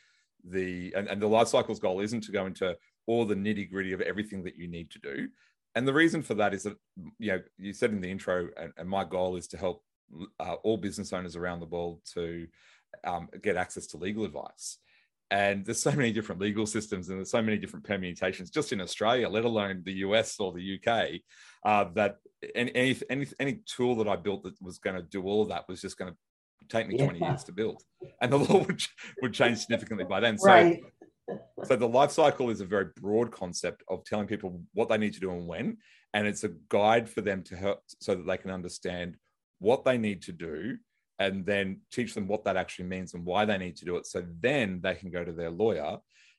the, 0.44 0.92
and, 0.96 1.08
and 1.08 1.20
the 1.20 1.26
life 1.26 1.48
cycle's 1.48 1.80
goal 1.80 2.00
isn't 2.00 2.22
to 2.24 2.32
go 2.32 2.46
into 2.46 2.76
all 3.06 3.24
the 3.24 3.34
nitty 3.34 3.70
gritty 3.70 3.92
of 3.92 4.00
everything 4.02 4.42
that 4.44 4.56
you 4.56 4.68
need 4.68 4.90
to 4.90 4.98
do. 4.98 5.28
And 5.74 5.86
the 5.86 5.94
reason 5.94 6.22
for 6.22 6.34
that 6.34 6.52
is 6.52 6.64
that, 6.64 6.76
you 7.18 7.32
know, 7.32 7.40
you 7.58 7.72
said 7.72 7.90
in 7.90 8.00
the 8.00 8.10
intro, 8.10 8.48
and, 8.56 8.72
and 8.76 8.88
my 8.88 9.04
goal 9.04 9.36
is 9.36 9.46
to 9.48 9.56
help 9.56 9.82
uh, 10.38 10.54
all 10.62 10.76
business 10.76 11.12
owners 11.12 11.36
around 11.36 11.60
the 11.60 11.66
world 11.66 12.00
to 12.14 12.46
um, 13.04 13.28
get 13.42 13.56
access 13.56 13.86
to 13.88 13.96
legal 13.96 14.24
advice. 14.24 14.78
And 15.30 15.64
there's 15.64 15.80
so 15.80 15.92
many 15.92 16.12
different 16.12 16.40
legal 16.40 16.66
systems 16.66 17.08
and 17.08 17.18
there's 17.18 17.30
so 17.30 17.42
many 17.42 17.56
different 17.56 17.84
permutations 17.84 18.50
just 18.50 18.72
in 18.72 18.80
Australia, 18.80 19.28
let 19.28 19.44
alone 19.44 19.82
the 19.84 19.92
US 19.92 20.40
or 20.40 20.52
the 20.52 20.78
UK, 20.78 21.20
uh, 21.64 21.90
that 21.94 22.16
any, 22.54 22.74
any, 22.74 22.96
any, 23.08 23.26
any 23.38 23.60
tool 23.66 23.94
that 23.96 24.08
I 24.08 24.16
built 24.16 24.42
that 24.42 24.60
was 24.60 24.78
going 24.78 24.96
to 24.96 25.02
do 25.02 25.22
all 25.22 25.42
of 25.42 25.48
that 25.48 25.68
was 25.68 25.80
just 25.80 25.96
going 25.96 26.12
to 26.12 26.18
take 26.68 26.88
me 26.88 26.96
yeah. 26.98 27.04
20 27.04 27.18
years 27.20 27.44
to 27.44 27.52
build. 27.52 27.82
And 28.20 28.32
the 28.32 28.38
law 28.38 28.64
would, 28.64 28.82
would 29.22 29.32
change 29.32 29.58
significantly 29.58 30.04
by 30.04 30.18
then. 30.18 30.36
So, 30.36 30.48
right. 30.48 30.80
so 31.64 31.76
the 31.76 31.88
life 31.88 32.10
cycle 32.10 32.50
is 32.50 32.60
a 32.60 32.66
very 32.66 32.86
broad 32.96 33.30
concept 33.30 33.84
of 33.88 34.04
telling 34.04 34.26
people 34.26 34.60
what 34.74 34.88
they 34.88 34.98
need 34.98 35.14
to 35.14 35.20
do 35.20 35.30
and 35.30 35.46
when. 35.46 35.78
And 36.12 36.26
it's 36.26 36.42
a 36.42 36.50
guide 36.68 37.08
for 37.08 37.20
them 37.20 37.44
to 37.44 37.56
help 37.56 37.82
so 38.00 38.16
that 38.16 38.26
they 38.26 38.36
can 38.36 38.50
understand 38.50 39.16
what 39.60 39.84
they 39.84 39.96
need 39.96 40.22
to 40.22 40.32
do 40.32 40.78
and 41.20 41.44
then 41.44 41.80
teach 41.92 42.14
them 42.14 42.26
what 42.26 42.44
that 42.44 42.56
actually 42.56 42.86
means 42.86 43.12
and 43.12 43.24
why 43.24 43.44
they 43.44 43.58
need 43.58 43.76
to 43.76 43.84
do 43.84 43.96
it. 43.96 44.06
So 44.06 44.24
then 44.40 44.80
they 44.82 44.94
can 44.94 45.10
go 45.10 45.22
to 45.22 45.32
their 45.32 45.50
lawyer 45.50 45.98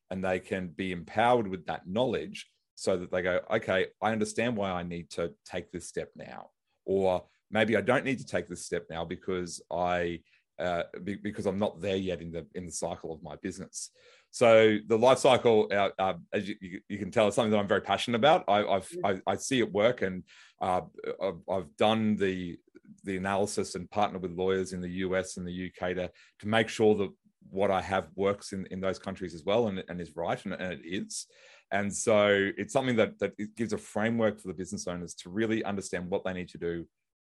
and 0.10 0.26
they 0.26 0.40
can 0.40 0.70
be 0.70 0.92
empowered 0.92 1.48
with 1.48 1.68
that 1.68 1.88
knowledge 1.88 2.50
so 2.76 2.98
that 2.98 3.12
they 3.12 3.22
go, 3.22 3.40
okay, 3.52 3.86
I 4.02 4.12
understand 4.12 4.58
why 4.58 4.72
I 4.72 4.82
need 4.82 5.12
to 5.12 5.34
take 5.46 5.72
this 5.72 5.88
step 5.88 6.10
now. 6.16 6.50
Or 6.84 7.24
maybe 7.52 7.78
I 7.78 7.82
don't 7.82 8.04
need 8.04 8.18
to 8.20 8.26
take 8.26 8.50
this 8.50 8.66
step 8.66 8.88
now 8.90 9.06
because 9.06 9.62
I 9.72 10.22
uh, 10.58 10.84
be, 11.04 11.16
because 11.16 11.46
I'm 11.46 11.60
not 11.60 11.80
there 11.80 11.96
yet 11.96 12.22
in 12.22 12.32
the 12.32 12.46
in 12.56 12.66
the 12.66 12.72
cycle 12.72 13.14
of 13.14 13.24
my 13.24 13.36
business. 13.38 13.92
So 14.32 14.78
the 14.88 14.98
life 14.98 15.18
cycle, 15.20 15.68
uh, 15.72 15.90
uh, 16.00 16.14
as 16.34 16.48
you, 16.48 16.56
you, 16.88 16.98
can 16.98 17.12
tell, 17.12 17.28
is 17.28 17.36
something 17.36 17.52
that 17.52 17.58
I'm 17.58 17.68
very 17.68 17.82
passionate 17.82 18.18
about. 18.18 18.46
I, 18.48 18.64
I've, 18.64 18.90
I, 19.04 19.22
I 19.28 19.36
see 19.36 19.60
it 19.60 19.72
work, 19.72 20.02
and 20.04 20.24
uh, 20.62 20.82
I've, 21.22 21.42
I've, 21.50 21.76
done 21.78 22.16
the 22.16 22.58
the 23.04 23.18
analysis 23.18 23.76
and 23.76 23.90
partner 23.90 24.20
with 24.20 24.32
lawyers 24.32 24.74
in 24.74 24.82
the 24.82 24.90
US 24.90 25.38
and 25.38 25.48
the 25.48 25.72
UK 25.72 25.96
to 25.96 26.12
to 26.40 26.48
make 26.48 26.70
sure 26.70 26.96
that 26.96 27.10
what 27.50 27.72
I 27.72 27.82
have 27.82 28.08
works 28.16 28.54
in, 28.54 28.66
in 28.72 28.80
those 28.80 29.00
countries 29.00 29.34
as 29.34 29.44
well 29.44 29.68
and, 29.68 29.84
and 29.90 30.00
is 30.00 30.16
right, 30.16 30.44
and, 30.46 30.54
and 30.54 30.74
it 30.74 30.82
is. 30.84 31.28
And 31.72 31.94
so 31.94 32.52
it's 32.58 32.74
something 32.74 32.98
that, 32.98 33.18
that 33.20 33.34
gives 33.56 33.74
a 33.74 33.78
framework 33.78 34.40
for 34.40 34.50
the 34.50 34.54
business 34.54 34.88
owners 34.88 35.14
to 35.16 35.30
really 35.30 35.64
understand 35.64 36.10
what 36.10 36.24
they 36.24 36.34
need 36.34 36.50
to 36.50 36.58
do, 36.58 36.86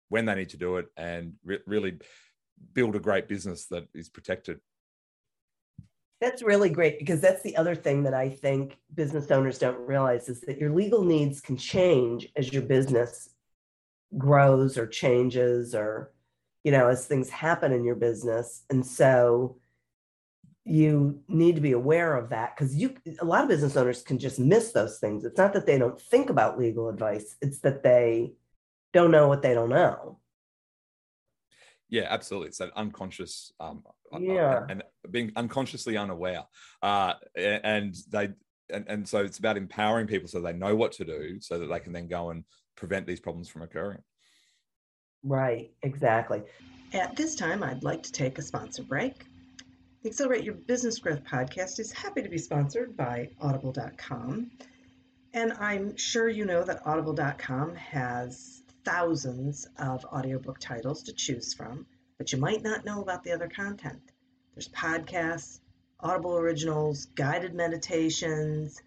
when 0.08 0.24
they 0.24 0.34
need 0.34 0.48
to 0.50 0.56
do 0.56 0.76
it, 0.76 0.86
and 0.96 1.34
re- 1.44 1.60
really 1.66 1.98
build 2.72 2.96
a 2.96 3.00
great 3.00 3.28
business 3.28 3.66
that 3.66 3.84
is 3.94 4.08
protected. 4.08 4.58
That's 6.20 6.42
really 6.42 6.68
great 6.68 6.98
because 6.98 7.20
that's 7.20 7.42
the 7.42 7.56
other 7.56 7.74
thing 7.74 8.02
that 8.02 8.12
I 8.12 8.28
think 8.28 8.76
business 8.94 9.30
owners 9.30 9.58
don't 9.58 9.80
realize 9.80 10.28
is 10.28 10.42
that 10.42 10.58
your 10.58 10.70
legal 10.70 11.02
needs 11.02 11.40
can 11.40 11.56
change 11.56 12.28
as 12.36 12.52
your 12.52 12.62
business 12.62 13.29
grows 14.16 14.76
or 14.76 14.86
changes 14.86 15.74
or 15.74 16.12
you 16.64 16.72
know 16.72 16.88
as 16.88 17.06
things 17.06 17.30
happen 17.30 17.72
in 17.72 17.84
your 17.84 17.96
business. 17.96 18.64
And 18.70 18.84
so 18.84 19.58
you 20.64 21.20
need 21.26 21.54
to 21.54 21.60
be 21.60 21.72
aware 21.72 22.16
of 22.16 22.30
that 22.30 22.54
because 22.54 22.76
you 22.76 22.94
a 23.20 23.24
lot 23.24 23.42
of 23.42 23.48
business 23.48 23.76
owners 23.76 24.02
can 24.02 24.18
just 24.18 24.38
miss 24.38 24.72
those 24.72 24.98
things. 24.98 25.24
It's 25.24 25.38
not 25.38 25.52
that 25.54 25.66
they 25.66 25.78
don't 25.78 26.00
think 26.00 26.30
about 26.30 26.58
legal 26.58 26.88
advice 26.88 27.36
it's 27.40 27.60
that 27.60 27.82
they 27.82 28.32
don't 28.92 29.10
know 29.10 29.28
what 29.28 29.42
they 29.42 29.54
don't 29.54 29.70
know. 29.70 30.18
Yeah 31.88 32.06
absolutely. 32.08 32.48
It's 32.48 32.58
that 32.58 32.72
unconscious 32.76 33.52
um 33.58 33.84
yeah. 34.18 34.66
and 34.68 34.82
being 35.10 35.32
unconsciously 35.36 35.96
unaware. 35.96 36.44
Uh 36.82 37.14
and 37.34 37.96
they 38.10 38.30
and, 38.72 38.84
and 38.86 39.08
so 39.08 39.24
it's 39.24 39.38
about 39.38 39.56
empowering 39.56 40.06
people 40.06 40.28
so 40.28 40.40
they 40.40 40.52
know 40.52 40.76
what 40.76 40.92
to 40.92 41.04
do 41.04 41.40
so 41.40 41.58
that 41.58 41.66
they 41.66 41.80
can 41.80 41.92
then 41.92 42.06
go 42.06 42.30
and 42.30 42.44
prevent 42.80 43.06
these 43.06 43.20
problems 43.20 43.48
from 43.48 43.62
occurring 43.62 44.02
right 45.22 45.70
exactly 45.82 46.42
at 46.92 47.14
this 47.14 47.34
time 47.36 47.62
i'd 47.62 47.84
like 47.84 48.02
to 48.02 48.10
take 48.10 48.38
a 48.38 48.42
sponsor 48.42 48.82
break 48.82 49.26
The 50.02 50.08
Accelerate 50.08 50.44
Your 50.44 50.54
Business 50.54 50.98
Growth 50.98 51.22
podcast 51.24 51.78
is 51.78 51.92
happy 51.92 52.22
to 52.22 52.28
be 52.30 52.38
sponsored 52.38 52.96
by 52.96 53.28
Audible.com. 53.38 54.50
And 55.34 55.52
I'm 55.52 55.94
sure 55.96 56.30
you 56.30 56.46
know 56.46 56.64
that 56.64 56.80
Audible.com 56.86 57.74
has 57.74 58.62
thousands 58.82 59.68
of 59.78 60.02
audiobook 60.06 60.58
titles 60.58 61.02
to 61.02 61.12
choose 61.12 61.52
from, 61.52 61.84
but 62.16 62.32
you 62.32 62.38
might 62.38 62.62
not 62.62 62.86
know 62.86 63.02
about 63.02 63.22
the 63.24 63.32
other 63.32 63.46
content. 63.48 64.00
There's 64.54 64.68
podcasts, 64.70 65.60
Audible 66.00 66.34
originals, 66.38 67.04
guided 67.14 67.54
meditations. 67.54 68.80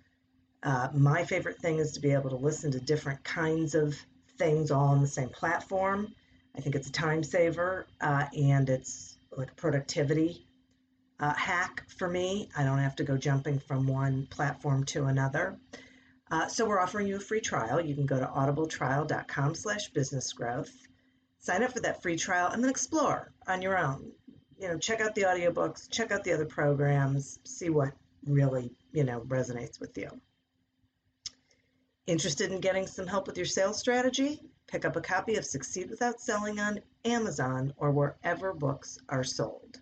Uh, 0.64 0.88
my 0.94 1.26
favorite 1.26 1.60
thing 1.60 1.80
is 1.80 1.92
to 1.92 2.00
be 2.00 2.12
able 2.12 2.30
to 2.30 2.38
listen 2.38 2.72
to 2.72 2.80
different 2.80 3.24
kinds 3.24 3.76
of 3.76 3.98
things 4.38 4.72
all 4.72 4.88
on 4.88 5.02
the 5.02 5.08
same 5.08 5.30
platform. 5.30 6.14
I 6.56 6.62
think 6.62 6.76
it's 6.76 6.88
a 6.88 6.92
time 6.92 7.24
saver 7.24 7.86
uh, 8.00 8.26
and 8.36 8.70
it's 8.70 9.18
like 9.36 9.52
a 9.52 9.56
productivity 9.56 10.48
uh, 11.20 11.34
hack 11.34 11.84
for 11.98 12.08
me. 12.08 12.50
I 12.58 12.64
don't 12.64 12.80
have 12.80 12.96
to 12.98 13.04
go 13.04 13.18
jumping 13.18 13.60
from 13.60 13.88
one 13.88 14.28
platform 14.28 14.86
to 14.86 15.06
another. 15.06 15.58
Uh, 16.32 16.48
so 16.48 16.66
we're 16.66 16.80
offering 16.80 17.08
you 17.08 17.18
a 17.18 17.20
free 17.20 17.42
trial. 17.42 17.80
You 17.82 17.94
can 17.94 18.06
go 18.06 18.20
to 18.20 18.26
audibletrial.com 18.26 19.56
slash 19.56 19.90
business 19.90 20.32
growth, 20.34 20.72
sign 21.40 21.64
up 21.64 21.74
for 21.74 21.82
that 21.82 22.02
free 22.02 22.18
trial, 22.18 22.50
and 22.52 22.64
then 22.64 22.70
explore 22.70 23.32
on 23.48 23.62
your 23.62 23.78
own. 23.78 24.12
You 24.58 24.70
know, 24.70 24.78
check 24.78 25.02
out 25.02 25.14
the 25.14 25.24
audiobooks, 25.24 25.90
check 25.92 26.12
out 26.12 26.24
the 26.24 26.34
other 26.34 26.46
programs, 26.46 27.40
see 27.44 27.70
what 27.70 27.94
really, 28.26 28.72
you 28.94 29.04
know, 29.04 29.22
resonates 29.22 29.80
with 29.80 29.98
you. 29.98 30.10
Interested 32.06 32.52
in 32.52 32.60
getting 32.60 32.86
some 32.86 33.08
help 33.08 33.28
with 33.28 33.38
your 33.38 33.46
sales 33.46 33.80
strategy? 33.80 34.42
Pick 34.68 34.84
up 34.84 34.98
a 34.98 35.02
copy 35.02 35.36
of 35.36 35.46
Succeed 35.46 35.90
Without 35.90 36.20
Selling 36.20 36.60
on 36.60 36.82
Amazon 37.06 37.74
or 37.78 37.92
wherever 37.92 38.54
books 38.54 38.98
are 39.08 39.24
sold. 39.24 39.80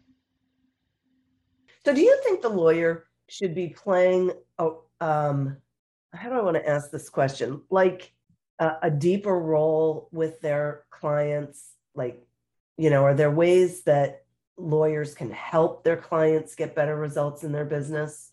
So, 1.83 1.95
do 1.95 2.01
you 2.01 2.19
think 2.23 2.41
the 2.41 2.49
lawyer 2.49 3.05
should 3.27 3.55
be 3.55 3.69
playing? 3.69 4.33
Oh, 4.59 4.83
um, 4.99 5.57
how 6.13 6.29
do 6.29 6.35
I 6.35 6.41
want 6.41 6.57
to 6.57 6.69
ask 6.69 6.91
this 6.91 7.09
question? 7.09 7.61
Like 7.71 8.13
a, 8.59 8.73
a 8.83 8.91
deeper 8.91 9.39
role 9.39 10.07
with 10.11 10.39
their 10.41 10.83
clients? 10.91 11.71
Like, 11.95 12.23
you 12.77 12.91
know, 12.91 13.03
are 13.03 13.15
there 13.15 13.31
ways 13.31 13.81
that 13.83 14.25
lawyers 14.57 15.15
can 15.15 15.31
help 15.31 15.83
their 15.83 15.97
clients 15.97 16.53
get 16.53 16.75
better 16.75 16.95
results 16.95 17.43
in 17.43 17.51
their 17.51 17.65
business? 17.65 18.30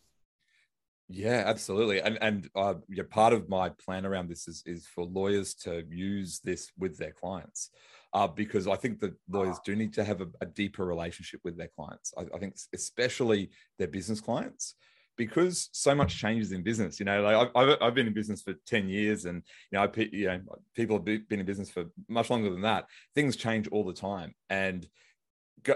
Yeah, 1.09 1.45
absolutely. 1.47 2.01
And 2.03 2.19
and 2.21 2.51
uh, 2.55 2.75
yeah, 2.89 3.05
part 3.09 3.33
of 3.33 3.49
my 3.49 3.71
plan 3.71 4.05
around 4.05 4.29
this 4.29 4.47
is 4.47 4.63
is 4.67 4.87
for 4.87 5.05
lawyers 5.05 5.55
to 5.65 5.83
use 5.89 6.41
this 6.41 6.71
with 6.79 6.99
their 6.99 7.13
clients, 7.13 7.71
uh, 8.13 8.27
because 8.27 8.69
I 8.69 8.77
think 8.77 9.01
that 9.01 9.15
lawyers 9.29 9.59
do 9.65 9.75
need 9.75 9.95
to 9.95 10.05
have 10.05 10.21
a, 10.21 10.27
a 10.43 10.47
deeper 10.47 10.85
relationship 10.85 11.41
with 11.45 11.57
their 11.57 11.69
clients. 11.69 12.13
I, 12.19 12.27
I, 12.35 12.39
think 12.39 12.57
especially 12.75 13.51
their 13.79 13.89
business 13.89 14.21
clients, 14.21 14.75
because 15.17 15.71
so 15.73 15.95
much 15.95 16.19
changes 16.19 16.53
in 16.53 16.63
business. 16.63 17.01
You 17.01 17.07
know, 17.07 17.23
like 17.23 17.51
I've, 17.55 17.79
I've 17.81 17.95
been 17.95 18.07
in 18.07 18.13
business 18.13 18.43
for 18.43 18.53
ten 18.67 18.87
years, 18.87 19.25
and 19.25 19.43
you 19.73 19.79
know, 19.79 19.85
I, 19.85 20.09
you 20.13 20.27
know, 20.27 20.41
people 20.77 20.97
have 20.97 21.07
been 21.07 21.41
in 21.41 21.47
business 21.47 21.71
for 21.71 21.87
much 22.09 22.29
longer 22.29 22.51
than 22.51 22.63
that. 22.63 22.85
Things 23.15 23.35
change 23.35 23.67
all 23.69 23.85
the 23.85 23.95
time, 23.95 24.35
and 24.51 24.87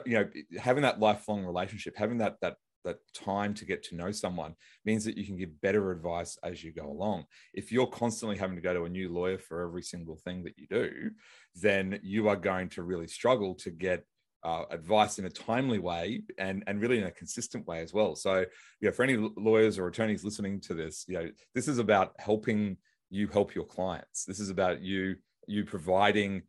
you 0.05 0.15
know, 0.15 0.29
having 0.61 0.83
that 0.83 1.01
lifelong 1.01 1.43
relationship, 1.43 1.95
having 1.97 2.19
that 2.19 2.37
that 2.43 2.57
that 2.85 2.99
time 3.15 3.55
to 3.55 3.65
get 3.65 3.83
to 3.85 3.97
know 3.97 4.11
someone 4.11 4.55
means 4.85 5.05
that 5.05 5.17
you 5.17 5.25
can 5.25 5.37
give 5.37 5.61
better 5.61 5.91
advice 5.91 6.39
as 6.43 6.63
you 6.63 6.73
go 6.73 6.87
along. 6.87 7.25
If 7.55 7.73
you're 7.73 7.87
constantly 7.87 8.37
having 8.37 8.57
to 8.57 8.63
go 8.63 8.75
to 8.75 8.85
a 8.85 8.89
new 8.89 9.13
lawyer 9.13 9.39
for 9.39 9.63
every 9.63 9.83
single 9.83 10.17
thing 10.17 10.45
that 10.45 10.59
you 10.59 10.67
do, 10.69 11.11
then 11.55 12.01
you 12.03 12.29
are 12.29 12.37
going 12.37 12.69
to 12.71 12.83
really 12.83 13.09
struggle 13.09 13.55
to 13.57 13.71
get 13.71 14.05
uh, 14.45 14.65
advice 14.71 15.19
in 15.19 15.25
a 15.25 15.31
timely 15.31 15.79
way 15.79 16.23
and 16.37 16.65
and 16.67 16.81
really 16.81 16.99
in 16.99 17.05
a 17.05 17.11
consistent 17.11 17.67
way 17.67 17.81
as 17.81 17.93
well. 17.93 18.17
So, 18.17 18.45
know, 18.89 18.93
for 18.93 19.05
any 19.05 19.17
lawyers 19.17 19.79
or 19.79 19.87
attorneys 19.87 20.25
listening 20.25 20.61
to 20.63 20.75
this, 20.75 21.05
you 21.07 21.15
know, 21.15 21.29
this 21.55 21.69
is 21.69 21.79
about 21.79 22.15
helping 22.19 22.77
you 23.09 23.29
help 23.29 23.55
your 23.55 23.65
clients. 23.65 24.25
This 24.25 24.41
is 24.41 24.51
about 24.51 24.81
you 24.83 25.17
you 25.47 25.65
providing 25.65 26.43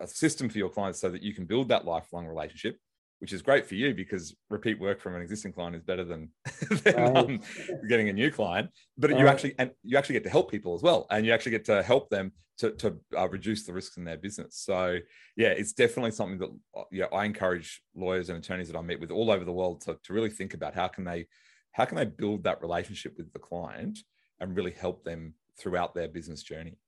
a 0.00 0.06
system 0.06 0.48
for 0.48 0.58
your 0.58 0.68
clients 0.68 1.00
so 1.00 1.08
that 1.08 1.22
you 1.22 1.34
can 1.34 1.44
build 1.44 1.68
that 1.68 1.84
lifelong 1.84 2.26
relationship 2.26 2.78
which 3.20 3.32
is 3.32 3.42
great 3.42 3.66
for 3.66 3.74
you 3.74 3.94
because 3.94 4.34
repeat 4.50 4.78
work 4.78 5.00
from 5.00 5.14
an 5.14 5.22
existing 5.22 5.52
client 5.52 5.74
is 5.76 5.82
better 5.82 6.04
than, 6.04 6.28
than 6.84 6.94
right. 6.94 7.16
um, 7.16 7.40
getting 7.88 8.08
a 8.08 8.12
new 8.12 8.30
client. 8.30 8.70
But 8.98 9.10
right. 9.10 9.20
you 9.20 9.28
actually 9.28 9.54
and 9.58 9.70
you 9.82 9.96
actually 9.96 10.14
get 10.14 10.24
to 10.24 10.30
help 10.30 10.50
people 10.50 10.74
as 10.74 10.82
well, 10.82 11.06
and 11.10 11.24
you 11.24 11.32
actually 11.32 11.52
get 11.52 11.64
to 11.66 11.82
help 11.82 12.10
them 12.10 12.32
to, 12.58 12.70
to 12.72 12.96
uh, 13.16 13.28
reduce 13.28 13.64
the 13.64 13.72
risks 13.72 13.96
in 13.96 14.04
their 14.04 14.16
business. 14.16 14.56
So 14.56 14.98
yeah, 15.36 15.48
it's 15.48 15.72
definitely 15.72 16.12
something 16.12 16.38
that 16.38 16.50
uh, 16.76 16.84
yeah 16.90 17.06
I 17.12 17.24
encourage 17.24 17.82
lawyers 17.94 18.28
and 18.28 18.38
attorneys 18.38 18.68
that 18.68 18.78
I 18.78 18.82
meet 18.82 19.00
with 19.00 19.10
all 19.10 19.30
over 19.30 19.44
the 19.44 19.52
world 19.52 19.80
to, 19.82 19.98
to 20.02 20.12
really 20.12 20.30
think 20.30 20.54
about 20.54 20.74
how 20.74 20.88
can 20.88 21.04
they 21.04 21.26
how 21.72 21.84
can 21.84 21.96
they 21.96 22.04
build 22.04 22.44
that 22.44 22.62
relationship 22.62 23.14
with 23.16 23.32
the 23.32 23.38
client 23.38 23.98
and 24.40 24.56
really 24.56 24.70
help 24.70 25.04
them 25.04 25.34
throughout 25.58 25.94
their 25.94 26.08
business 26.08 26.42
journey. 26.42 26.78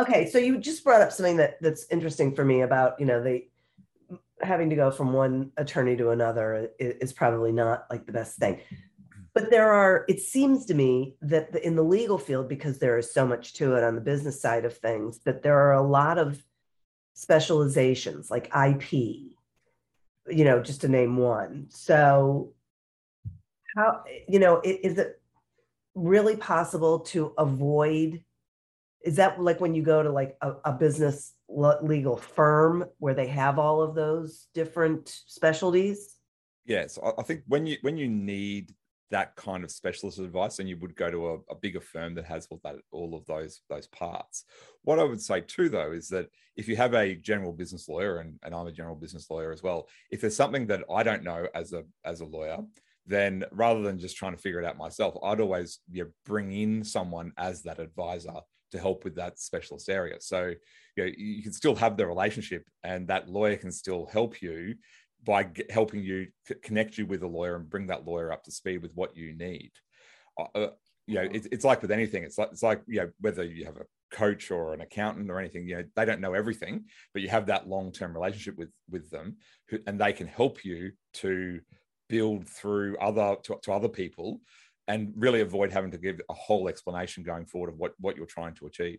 Okay, 0.00 0.28
so 0.28 0.38
you 0.38 0.58
just 0.58 0.84
brought 0.84 1.02
up 1.02 1.12
something 1.12 1.36
that 1.36 1.60
that's 1.60 1.86
interesting 1.90 2.34
for 2.34 2.44
me 2.44 2.62
about 2.62 2.98
you 2.98 3.06
know 3.06 3.22
the 3.22 3.46
having 4.42 4.70
to 4.70 4.76
go 4.76 4.90
from 4.90 5.12
one 5.12 5.52
attorney 5.56 5.96
to 5.96 6.10
another 6.10 6.70
is, 6.78 7.12
probably 7.12 7.52
not 7.52 7.86
like 7.90 8.06
the 8.06 8.12
best 8.12 8.38
thing. 8.38 8.60
But 9.34 9.50
there 9.50 9.70
are 9.72 10.04
it 10.08 10.20
seems 10.20 10.66
to 10.66 10.74
me 10.74 11.16
that 11.22 11.52
the, 11.52 11.66
in 11.66 11.76
the 11.76 11.84
legal 11.84 12.18
field 12.18 12.48
because 12.48 12.78
there 12.78 12.98
is 12.98 13.12
so 13.12 13.26
much 13.26 13.54
to 13.54 13.74
it 13.76 13.84
on 13.84 13.94
the 13.94 14.00
business 14.00 14.40
side 14.40 14.64
of 14.64 14.76
things 14.76 15.20
that 15.20 15.42
there 15.42 15.58
are 15.58 15.74
a 15.74 15.82
lot 15.82 16.18
of 16.18 16.42
specializations 17.14 18.30
like 18.30 18.50
ip 18.56 18.92
you 20.28 20.44
know 20.44 20.62
just 20.62 20.82
to 20.82 20.88
name 20.88 21.16
one. 21.16 21.66
So 21.70 22.52
how 23.76 24.04
you 24.28 24.38
know 24.38 24.60
is 24.64 24.98
it 24.98 25.20
really 25.94 26.36
possible 26.36 27.00
to 27.00 27.32
avoid 27.38 28.22
is 29.04 29.16
that 29.16 29.40
like 29.40 29.60
when 29.60 29.74
you 29.74 29.82
go 29.82 30.02
to 30.02 30.10
like 30.10 30.36
a, 30.40 30.52
a 30.64 30.72
business 30.72 31.34
legal 31.48 32.16
firm 32.16 32.84
where 32.98 33.14
they 33.14 33.26
have 33.26 33.58
all 33.58 33.82
of 33.82 33.94
those 33.94 34.48
different 34.54 35.08
specialties? 35.26 36.16
Yes, 36.64 36.98
I 37.18 37.22
think 37.22 37.42
when 37.46 37.66
you 37.66 37.78
when 37.82 37.96
you 37.96 38.08
need 38.08 38.72
that 39.10 39.36
kind 39.36 39.62
of 39.62 39.70
specialist 39.70 40.18
advice, 40.18 40.56
then 40.56 40.66
you 40.66 40.76
would 40.78 40.96
go 40.96 41.10
to 41.10 41.28
a, 41.28 41.34
a, 41.50 41.54
bigger 41.54 41.80
firm 41.80 42.14
that 42.14 42.24
has 42.24 42.46
all 42.50 42.60
that 42.64 42.76
all 42.92 43.14
of 43.14 43.26
those 43.26 43.60
those 43.68 43.86
parts. 43.88 44.44
What 44.82 44.98
I 44.98 45.04
would 45.04 45.20
say 45.20 45.42
too, 45.42 45.68
though, 45.68 45.92
is 45.92 46.08
that 46.08 46.28
if 46.56 46.66
you 46.66 46.76
have 46.76 46.94
a 46.94 47.16
general 47.16 47.52
business 47.52 47.88
lawyer, 47.88 48.18
and, 48.18 48.38
and 48.42 48.54
I'm 48.54 48.66
a 48.66 48.72
general 48.72 48.96
business 48.96 49.28
lawyer 49.28 49.52
as 49.52 49.62
well, 49.62 49.88
if 50.10 50.20
there's 50.20 50.36
something 50.36 50.66
that 50.68 50.84
I 50.90 51.02
don't 51.02 51.24
know 51.24 51.46
as 51.54 51.72
a 51.72 51.84
as 52.04 52.20
a 52.20 52.24
lawyer, 52.24 52.58
then 53.06 53.44
rather 53.50 53.82
than 53.82 53.98
just 53.98 54.16
trying 54.16 54.34
to 54.34 54.40
figure 54.40 54.60
it 54.60 54.66
out 54.66 54.78
myself, 54.78 55.14
I'd 55.22 55.40
always 55.40 55.80
you 55.90 56.04
know, 56.04 56.10
bring 56.24 56.52
in 56.52 56.84
someone 56.84 57.32
as 57.36 57.62
that 57.62 57.80
advisor 57.80 58.40
to 58.72 58.78
help 58.78 59.04
with 59.04 59.14
that 59.16 59.38
specialist 59.38 59.88
area. 59.88 60.16
So 60.20 60.54
you, 60.96 61.04
know, 61.04 61.10
you 61.16 61.42
can 61.42 61.52
still 61.52 61.76
have 61.76 61.96
the 61.96 62.06
relationship, 62.06 62.64
and 62.82 63.06
that 63.08 63.28
lawyer 63.28 63.56
can 63.56 63.72
still 63.72 64.06
help 64.06 64.42
you 64.42 64.74
by 65.24 65.48
helping 65.70 66.02
you 66.02 66.26
connect 66.62 66.98
you 66.98 67.06
with 67.06 67.22
a 67.22 67.28
lawyer 67.28 67.54
and 67.54 67.70
bring 67.70 67.86
that 67.86 68.04
lawyer 68.04 68.32
up 68.32 68.42
to 68.44 68.50
speed 68.50 68.82
with 68.82 68.92
what 68.94 69.16
you 69.16 69.36
need. 69.36 69.70
Uh, 70.38 70.58
uh 70.58 70.70
you 71.06 71.16
know, 71.16 71.22
it, 71.22 71.48
it's 71.50 71.64
like 71.64 71.82
with 71.82 71.90
anything. 71.90 72.22
It's 72.22 72.38
like 72.38 72.50
it's 72.52 72.62
like 72.62 72.82
you 72.86 73.00
know 73.00 73.10
whether 73.20 73.44
you 73.44 73.64
have 73.64 73.76
a 73.76 73.86
coach 74.12 74.50
or 74.50 74.72
an 74.72 74.80
accountant 74.80 75.30
or 75.30 75.38
anything. 75.38 75.66
You 75.66 75.76
know, 75.76 75.84
they 75.96 76.04
don't 76.04 76.20
know 76.20 76.34
everything, 76.34 76.84
but 77.12 77.22
you 77.22 77.28
have 77.28 77.46
that 77.46 77.68
long 77.68 77.92
term 77.92 78.14
relationship 78.14 78.56
with 78.56 78.70
with 78.90 79.10
them, 79.10 79.36
who, 79.68 79.78
and 79.86 80.00
they 80.00 80.12
can 80.12 80.28
help 80.28 80.64
you 80.64 80.92
to 81.14 81.60
build 82.08 82.48
through 82.48 82.96
other 82.98 83.36
to, 83.42 83.56
to 83.62 83.72
other 83.72 83.88
people 83.88 84.40
and 84.88 85.12
really 85.16 85.40
avoid 85.40 85.72
having 85.72 85.90
to 85.92 85.98
give 85.98 86.20
a 86.28 86.34
whole 86.34 86.68
explanation 86.68 87.22
going 87.22 87.46
forward 87.46 87.70
of 87.70 87.78
what 87.78 87.94
what 87.98 88.16
you're 88.16 88.26
trying 88.26 88.54
to 88.54 88.66
achieve. 88.66 88.98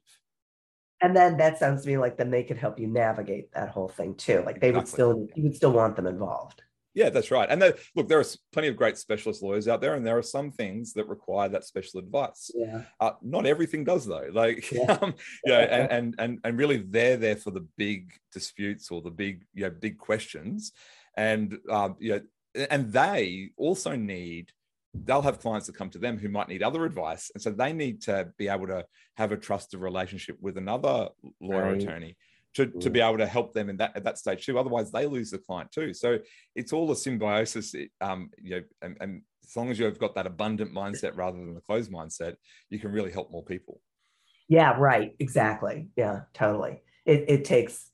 And 1.02 1.16
then 1.16 1.38
that 1.38 1.60
sounds 1.60 1.82
to 1.84 1.88
me 1.90 1.98
like 1.98 2.18
then 2.18 2.32
they 2.32 2.44
could 2.44 2.58
help 2.58 2.80
you 2.80 2.88
navigate 2.88 3.52
that 3.54 3.70
whole 3.70 3.90
thing 3.90 4.16
too. 4.16 4.42
Like 4.46 4.62
they 4.62 4.70
exactly. 4.70 4.80
would 4.80 4.88
still 4.88 5.28
you 5.36 5.44
would 5.44 5.56
still 5.56 5.74
want 5.74 5.96
them 5.96 6.08
involved. 6.08 6.62
Yeah 6.94 7.10
that's 7.10 7.32
right. 7.32 7.50
And 7.50 7.62
there, 7.62 7.76
look 7.96 8.08
there 8.08 8.20
are 8.20 8.26
plenty 8.54 8.70
of 8.70 8.78
great 8.78 8.98
specialist 8.98 9.44
lawyers 9.44 9.68
out 9.68 9.82
there 9.82 9.96
and 9.96 10.06
there 10.06 10.18
are 10.18 10.24
some 10.24 10.52
things 10.52 10.94
that 10.94 11.10
require 11.10 11.50
that 11.50 11.66
special 11.66 12.00
advice. 12.00 12.52
Yeah. 12.56 12.84
Uh, 13.00 13.12
not 13.22 13.46
everything 13.46 13.84
does 13.84 14.06
though. 14.06 14.30
Like 14.32 14.72
yeah. 14.72 14.98
um, 15.02 15.14
you 15.44 15.52
know, 15.52 15.60
and, 15.60 15.92
and 15.92 16.16
and 16.20 16.40
and 16.46 16.58
really 16.58 16.78
they're 16.78 17.18
there 17.18 17.36
for 17.36 17.52
the 17.52 17.68
big 17.78 18.14
disputes 18.32 18.90
or 18.90 19.02
the 19.02 19.12
big 19.12 19.44
you 19.54 19.64
know 19.64 19.72
big 19.72 19.98
questions. 19.98 20.72
And 21.18 21.58
um, 21.70 21.98
you 22.00 22.14
know 22.14 22.22
and 22.70 22.94
they 22.94 23.50
also 23.58 23.96
need 23.96 24.52
they'll 24.94 25.22
have 25.22 25.40
clients 25.40 25.68
that 25.68 25.76
come 25.76 25.90
to 25.90 25.98
them 25.98 26.18
who 26.18 26.30
might 26.30 26.48
need 26.48 26.62
other 26.62 26.86
advice 26.86 27.32
and 27.34 27.42
so 27.42 27.50
they 27.50 27.74
need 27.74 28.02
to 28.02 28.28
be 28.38 28.48
able 28.48 28.68
to 28.68 28.86
have 29.16 29.32
a 29.32 29.38
trusted 29.38 29.80
relationship 29.80 30.38
with 30.40 30.58
another 30.58 31.10
lawyer 31.42 31.72
right. 31.74 31.82
attorney 31.82 32.16
to, 32.54 32.68
to 32.68 32.90
be 32.90 33.02
able 33.02 33.18
to 33.18 33.26
help 33.26 33.54
them 33.54 33.70
in 33.70 33.78
that 33.78 33.96
at 33.96 34.04
that 34.04 34.18
stage 34.18 34.46
too 34.46 34.60
otherwise 34.60 34.92
they 34.92 35.06
lose 35.06 35.32
the 35.32 35.38
client 35.38 35.72
too. 35.72 35.94
So 35.94 36.20
it's 36.56 36.72
all 36.74 36.92
a 36.92 36.96
symbiosis 36.96 37.74
um 38.02 38.30
you 38.42 38.52
know 38.52 38.62
and, 38.82 38.98
and 39.02 39.22
as 39.44 39.56
long 39.56 39.72
as 39.72 39.80
you've 39.80 40.00
got 40.00 40.16
that 40.16 40.28
abundant 40.28 40.74
mindset 40.74 41.18
rather 41.18 41.38
than 41.38 41.54
the 41.54 41.62
closed 41.62 41.92
mindset 41.92 42.36
you 42.70 42.80
can 42.80 42.92
really 42.92 43.12
help 43.12 43.32
more 43.32 43.44
people. 43.44 43.82
Yeah 44.48 44.76
right 44.78 45.16
exactly. 45.20 45.90
Yeah 45.96 46.22
totally. 46.34 46.82
It, 47.06 47.26
it 47.28 47.46
takes 47.46 47.90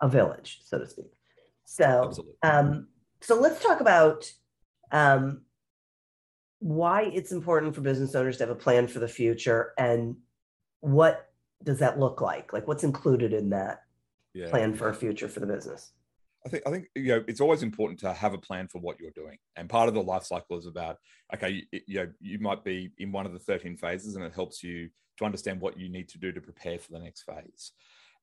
a 0.00 0.08
village 0.08 0.60
so 0.64 0.78
to 0.78 0.86
speak. 0.86 1.12
So 1.64 2.04
Absolutely. 2.06 2.34
um 2.42 2.88
so 3.22 3.40
let's 3.40 3.62
talk 3.62 3.80
about 3.80 4.30
um, 4.92 5.42
why 6.58 7.02
it's 7.02 7.32
important 7.32 7.74
for 7.74 7.80
business 7.80 8.14
owners 8.14 8.38
to 8.38 8.44
have 8.44 8.50
a 8.50 8.58
plan 8.58 8.86
for 8.86 8.98
the 8.98 9.08
future 9.08 9.72
and 9.78 10.16
what 10.80 11.30
does 11.62 11.78
that 11.78 11.98
look 11.98 12.20
like? 12.20 12.52
Like 12.52 12.68
what's 12.68 12.84
included 12.84 13.32
in 13.32 13.50
that 13.50 13.82
yeah. 14.34 14.48
plan 14.48 14.74
for 14.74 14.88
a 14.88 14.94
future 14.94 15.28
for 15.28 15.40
the 15.40 15.46
business? 15.46 15.92
I 16.44 16.48
think 16.48 16.62
I 16.66 16.70
think 16.70 16.86
you 16.94 17.08
know 17.08 17.24
it's 17.26 17.40
always 17.40 17.64
important 17.64 17.98
to 18.00 18.12
have 18.12 18.32
a 18.32 18.38
plan 18.38 18.68
for 18.68 18.78
what 18.78 19.00
you're 19.00 19.10
doing, 19.10 19.36
and 19.56 19.68
part 19.68 19.88
of 19.88 19.94
the 19.94 20.02
life 20.02 20.22
cycle 20.22 20.56
is 20.56 20.66
about 20.66 20.98
okay, 21.34 21.64
you, 21.72 21.80
you 21.86 21.96
know 21.96 22.12
you 22.20 22.38
might 22.38 22.62
be 22.62 22.92
in 22.98 23.10
one 23.10 23.26
of 23.26 23.32
the 23.32 23.38
13 23.40 23.76
phases, 23.76 24.14
and 24.14 24.24
it 24.24 24.32
helps 24.32 24.62
you 24.62 24.88
to 25.18 25.24
understand 25.24 25.60
what 25.60 25.78
you 25.78 25.88
need 25.88 26.08
to 26.10 26.18
do 26.18 26.30
to 26.30 26.40
prepare 26.40 26.78
for 26.78 26.92
the 26.92 27.00
next 27.00 27.22
phase. 27.22 27.72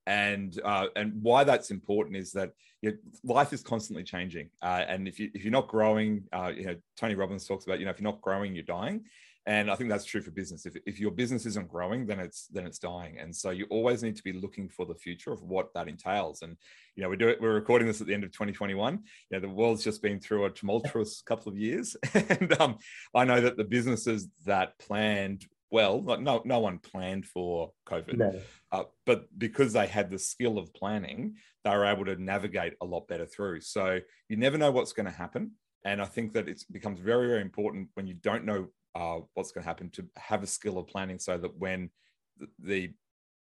And 0.06 0.60
uh, 0.64 0.86
and 0.96 1.14
why 1.22 1.44
that's 1.44 1.70
important 1.70 2.16
is 2.16 2.32
that 2.32 2.52
you 2.82 2.90
know, 2.90 2.96
life 3.24 3.52
is 3.52 3.62
constantly 3.62 4.04
changing, 4.04 4.50
uh, 4.62 4.84
and 4.86 5.08
if 5.08 5.18
you 5.18 5.30
if 5.34 5.44
you're 5.44 5.52
not 5.52 5.68
growing, 5.68 6.24
uh, 6.32 6.52
you 6.54 6.64
know 6.64 6.76
Tony 6.98 7.14
Robbins 7.14 7.46
talks 7.46 7.64
about 7.64 7.78
you 7.78 7.86
know 7.86 7.90
if 7.90 7.98
you're 7.98 8.10
not 8.10 8.20
growing, 8.20 8.54
you're 8.54 8.64
dying. 8.64 9.04
And 9.46 9.70
i 9.70 9.74
think 9.74 9.90
that's 9.90 10.06
true 10.06 10.22
for 10.22 10.30
business. 10.30 10.64
If, 10.64 10.74
if 10.86 10.98
your 10.98 11.10
business 11.10 11.44
isn't 11.44 11.68
growing 11.68 12.06
then 12.06 12.18
it's 12.18 12.46
then 12.46 12.66
it's 12.66 12.78
dying. 12.78 13.18
And 13.18 13.34
so 13.34 13.50
you 13.50 13.66
always 13.70 14.02
need 14.02 14.16
to 14.16 14.22
be 14.22 14.32
looking 14.32 14.68
for 14.68 14.86
the 14.86 14.94
future 14.94 15.32
of 15.32 15.42
what 15.42 15.72
that 15.74 15.88
entails. 15.88 16.42
And 16.42 16.56
you 16.96 17.02
know 17.02 17.10
we 17.10 17.16
do 17.16 17.28
it 17.28 17.40
we're 17.40 17.52
recording 17.52 17.86
this 17.86 18.00
at 18.00 18.06
the 18.06 18.14
end 18.14 18.24
of 18.24 18.32
2021 18.32 18.94
you 18.94 19.00
know 19.30 19.40
the 19.40 19.52
world's 19.52 19.84
just 19.84 20.00
been 20.00 20.18
through 20.20 20.46
a 20.46 20.50
tumultuous 20.50 21.22
couple 21.22 21.52
of 21.52 21.58
years. 21.58 21.96
And 22.14 22.58
um, 22.60 22.78
i 23.14 23.24
know 23.24 23.40
that 23.40 23.56
the 23.56 23.64
businesses 23.64 24.28
that 24.46 24.78
planned 24.78 25.46
well 25.74 26.02
like 26.02 26.20
no 26.20 26.40
no 26.44 26.58
one 26.60 26.78
planned 26.78 27.26
for 27.26 27.72
covid. 27.86 28.16
No. 28.16 28.40
uh, 28.72 28.84
but 29.04 29.26
because 29.36 29.72
they 29.72 29.86
had 29.86 30.10
the 30.10 30.18
skill 30.18 30.56
of 30.58 30.72
planning 30.72 31.34
they 31.64 31.70
were 31.70 31.86
able 31.86 32.04
to 32.04 32.22
navigate 32.22 32.74
a 32.80 32.84
lot 32.84 33.08
better 33.08 33.26
through. 33.26 33.60
So 33.60 34.00
you 34.28 34.36
never 34.36 34.58
know 34.58 34.70
what's 34.70 34.92
going 34.92 35.06
to 35.06 35.12
happen. 35.12 35.52
And 35.84 36.00
I 36.00 36.04
think 36.04 36.32
that 36.34 36.48
it 36.48 36.62
becomes 36.70 37.00
very, 37.00 37.26
very 37.28 37.40
important 37.40 37.88
when 37.94 38.06
you 38.06 38.14
don't 38.14 38.44
know 38.44 38.68
uh, 38.94 39.20
what's 39.34 39.50
going 39.50 39.62
to 39.62 39.68
happen 39.68 39.90
to 39.90 40.06
have 40.16 40.42
a 40.42 40.46
skill 40.46 40.78
of 40.78 40.86
planning 40.86 41.18
so 41.18 41.36
that 41.38 41.58
when 41.58 41.90
the, 42.38 42.46
the 42.60 42.94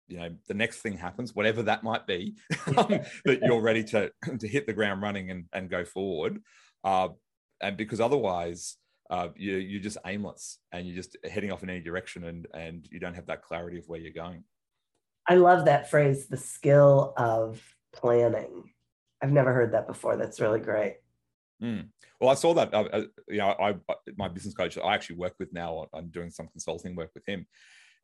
you 0.09 0.18
know 0.18 0.31
the 0.49 0.55
next 0.55 0.79
thing 0.79 0.99
happens 0.99 1.35
whatever 1.35 1.62
that 1.62 1.85
might 1.85 2.07
be 2.07 2.35
um, 2.77 2.99
that 3.25 3.40
you're 3.42 3.61
ready 3.62 3.85
to 3.85 4.11
to 4.38 4.49
hit 4.49 4.66
the 4.66 4.73
ground 4.73 5.01
running 5.03 5.31
and, 5.31 5.47
and 5.53 5.71
go 5.71 5.85
forward. 5.85 6.40
Uh, 6.85 7.09
and 7.61 7.77
because 7.77 8.01
otherwise 8.01 8.77
uh, 9.12 9.29
you, 9.37 9.57
you're 9.57 9.81
just 9.81 9.98
aimless 10.07 10.59
and 10.72 10.87
you're 10.87 10.96
just 10.96 11.16
heading 11.31 11.53
off 11.53 11.62
in 11.62 11.70
any 11.70 11.81
direction 11.81 12.25
and 12.25 12.46
and 12.55 12.88
you 12.90 12.98
don't 12.98 13.14
have 13.14 13.27
that 13.27 13.42
clarity 13.42 13.79
of 13.79 13.87
where 13.88 14.01
you're 14.01 14.12
going 14.12 14.42
i 15.29 15.35
love 15.35 15.66
that 15.66 15.90
phrase 15.90 16.27
the 16.27 16.37
skill 16.37 17.12
of 17.16 17.62
planning 17.92 18.64
i've 19.22 19.31
never 19.31 19.53
heard 19.53 19.72
that 19.72 19.87
before 19.87 20.16
that's 20.16 20.40
really 20.40 20.61
great 20.61 20.96
Mm. 21.62 21.88
Well, 22.20 22.31
I 22.31 22.35
saw 22.35 22.55
that. 22.55 22.75
Uh, 22.75 22.88
uh 22.92 23.03
you 23.29 23.38
know, 23.38 23.51
I, 23.51 23.70
I, 23.88 23.94
my 24.16 24.29
business 24.29 24.55
coach 24.55 24.77
I 24.77 24.94
actually 24.94 25.16
work 25.16 25.35
with 25.38 25.53
now. 25.53 25.87
I'm 25.94 26.09
doing 26.09 26.31
some 26.31 26.48
consulting 26.48 26.96
work 26.96 27.11
with 27.14 27.27
him. 27.27 27.46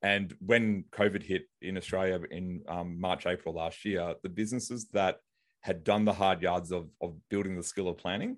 And 0.01 0.33
when 0.39 0.85
COVID 0.93 1.25
hit 1.25 1.49
in 1.61 1.77
Australia 1.77 2.21
in 2.31 2.63
um, 2.69 3.01
March, 3.01 3.27
April 3.27 3.55
last 3.55 3.85
year, 3.85 4.15
the 4.23 4.29
businesses 4.29 4.89
that 4.93 5.17
had 5.63 5.83
done 5.83 6.05
the 6.05 6.13
hard 6.13 6.41
yards 6.41 6.71
of, 6.71 6.89
of 7.03 7.17
building 7.31 7.57
the 7.57 7.65
skill 7.65 7.89
of 7.89 7.99
planning 7.99 8.37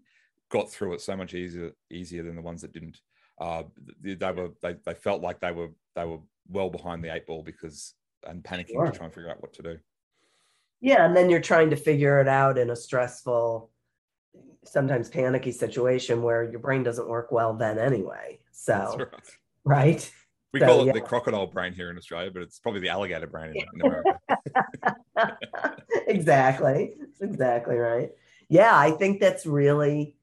got 0.50 0.70
through 0.70 0.94
it 0.94 1.00
so 1.00 1.16
much 1.16 1.34
easier 1.34 1.72
easier 1.90 2.22
than 2.22 2.36
the 2.36 2.42
ones 2.42 2.62
that 2.62 2.72
didn't. 2.72 3.00
Uh, 3.40 3.62
they, 4.00 4.14
they 4.14 4.32
were 4.32 4.50
they, 4.62 4.76
they 4.84 4.94
felt 4.94 5.22
like 5.22 5.40
they 5.40 5.52
were 5.52 5.70
they 5.96 6.04
were 6.04 6.18
well 6.48 6.68
behind 6.68 7.02
the 7.02 7.14
eight 7.14 7.26
ball 7.26 7.42
because 7.42 7.94
and 8.26 8.42
panicking 8.42 8.72
sure. 8.72 8.86
to 8.86 8.92
try 8.92 9.06
and 9.06 9.14
figure 9.14 9.30
out 9.30 9.40
what 9.40 9.52
to 9.54 9.62
do. 9.62 9.78
Yeah, 10.80 11.04
and 11.04 11.16
then 11.16 11.30
you're 11.30 11.40
trying 11.40 11.70
to 11.70 11.76
figure 11.76 12.20
it 12.20 12.28
out 12.28 12.58
in 12.58 12.70
a 12.70 12.76
stressful 12.76 13.70
sometimes 14.64 15.08
panicky 15.08 15.52
situation 15.52 16.22
where 16.22 16.42
your 16.50 16.60
brain 16.60 16.82
doesn't 16.82 17.08
work 17.08 17.32
well 17.32 17.54
then 17.54 17.78
anyway. 17.78 18.38
So, 18.52 18.96
right. 18.98 19.08
right. 19.64 20.12
We 20.52 20.60
so, 20.60 20.66
call 20.66 20.82
it 20.82 20.86
yeah. 20.86 20.92
the 20.92 21.00
crocodile 21.00 21.46
brain 21.46 21.72
here 21.72 21.90
in 21.90 21.96
Australia, 21.96 22.30
but 22.32 22.42
it's 22.42 22.58
probably 22.58 22.80
the 22.80 22.88
alligator 22.88 23.26
brain 23.26 23.54
in, 23.54 23.80
America. 23.80 24.18
exactly. 26.06 26.94
That's 26.98 27.20
exactly 27.20 27.76
right. 27.76 28.10
Yeah, 28.48 28.76
I 28.76 28.90
think 28.90 29.20
that's 29.20 29.46
really, 29.46 30.16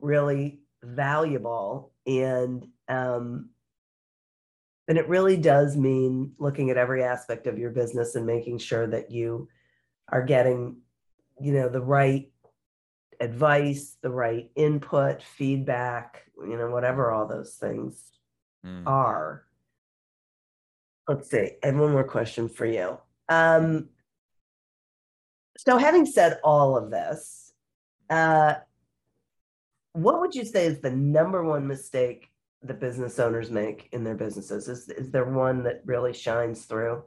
really 0.00 0.60
valuable. 0.82 1.92
And 2.06 2.66
um, 2.88 3.50
and 4.88 4.98
it 4.98 5.08
really 5.08 5.36
does 5.36 5.76
mean 5.76 6.32
looking 6.38 6.70
at 6.70 6.76
every 6.76 7.02
aspect 7.02 7.46
of 7.46 7.58
your 7.58 7.70
business 7.70 8.14
and 8.14 8.24
making 8.24 8.58
sure 8.58 8.86
that 8.86 9.10
you 9.10 9.48
are 10.08 10.22
getting, 10.22 10.76
you 11.40 11.52
know, 11.52 11.68
the 11.68 11.80
right 11.80 12.30
advice, 13.20 13.96
the 14.00 14.10
right 14.10 14.50
input, 14.54 15.22
feedback, 15.22 16.22
you 16.38 16.56
know, 16.56 16.70
whatever 16.70 17.10
all 17.10 17.26
those 17.26 17.54
things 17.54 18.12
mm. 18.64 18.86
are. 18.86 19.44
Let's 21.08 21.30
see. 21.30 21.52
I 21.62 21.66
have 21.66 21.76
one 21.76 21.92
more 21.92 22.04
question 22.04 22.48
for 22.48 22.66
you. 22.66 22.98
Um, 23.28 23.88
so, 25.58 25.78
having 25.78 26.06
said 26.06 26.38
all 26.44 26.76
of 26.76 26.90
this, 26.90 27.52
uh, 28.10 28.54
what 29.96 30.20
would 30.20 30.34
you 30.34 30.44
say 30.44 30.66
is 30.66 30.80
the 30.80 30.90
number 30.90 31.42
one 31.42 31.66
mistake 31.66 32.28
that 32.62 32.80
business 32.80 33.18
owners 33.18 33.50
make 33.50 33.88
in 33.92 34.04
their 34.04 34.14
businesses? 34.14 34.68
Is 34.68 34.88
is 34.90 35.10
there 35.10 35.24
one 35.24 35.62
that 35.64 35.80
really 35.84 36.12
shines 36.12 36.66
through? 36.66 37.02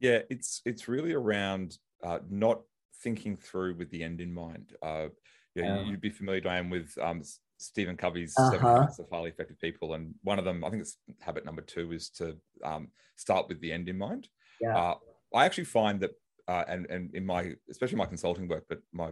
Yeah, 0.00 0.20
it's 0.30 0.62
it's 0.64 0.88
really 0.88 1.12
around 1.12 1.78
uh, 2.02 2.20
not 2.30 2.62
thinking 3.02 3.36
through 3.36 3.76
with 3.76 3.90
the 3.90 4.02
end 4.02 4.20
in 4.20 4.32
mind. 4.32 4.72
Uh, 4.82 5.08
yeah, 5.54 5.80
um, 5.80 5.86
you'd 5.86 6.00
be 6.00 6.10
familiar, 6.10 6.40
Diane, 6.40 6.70
with 6.70 6.96
um, 7.00 7.22
Stephen 7.58 7.96
Covey's 7.96 8.34
uh-huh. 8.38 8.50
Seven 8.52 8.66
Habits 8.66 8.98
of 8.98 9.06
Highly 9.12 9.30
Effective 9.30 9.60
People, 9.60 9.92
and 9.94 10.14
one 10.22 10.38
of 10.38 10.46
them, 10.46 10.64
I 10.64 10.70
think 10.70 10.82
it's 10.82 10.96
habit 11.20 11.44
number 11.44 11.62
two, 11.62 11.92
is 11.92 12.08
to 12.10 12.36
um, 12.64 12.88
start 13.16 13.48
with 13.48 13.60
the 13.60 13.70
end 13.70 13.88
in 13.88 13.98
mind. 13.98 14.28
Yeah. 14.60 14.76
Uh, 14.76 14.94
I 15.34 15.44
actually 15.44 15.64
find 15.64 16.00
that, 16.00 16.12
uh, 16.48 16.64
and 16.68 16.86
and 16.86 17.14
in 17.14 17.26
my 17.26 17.52
especially 17.70 17.98
my 17.98 18.06
consulting 18.06 18.48
work, 18.48 18.64
but 18.68 18.80
my 18.92 19.10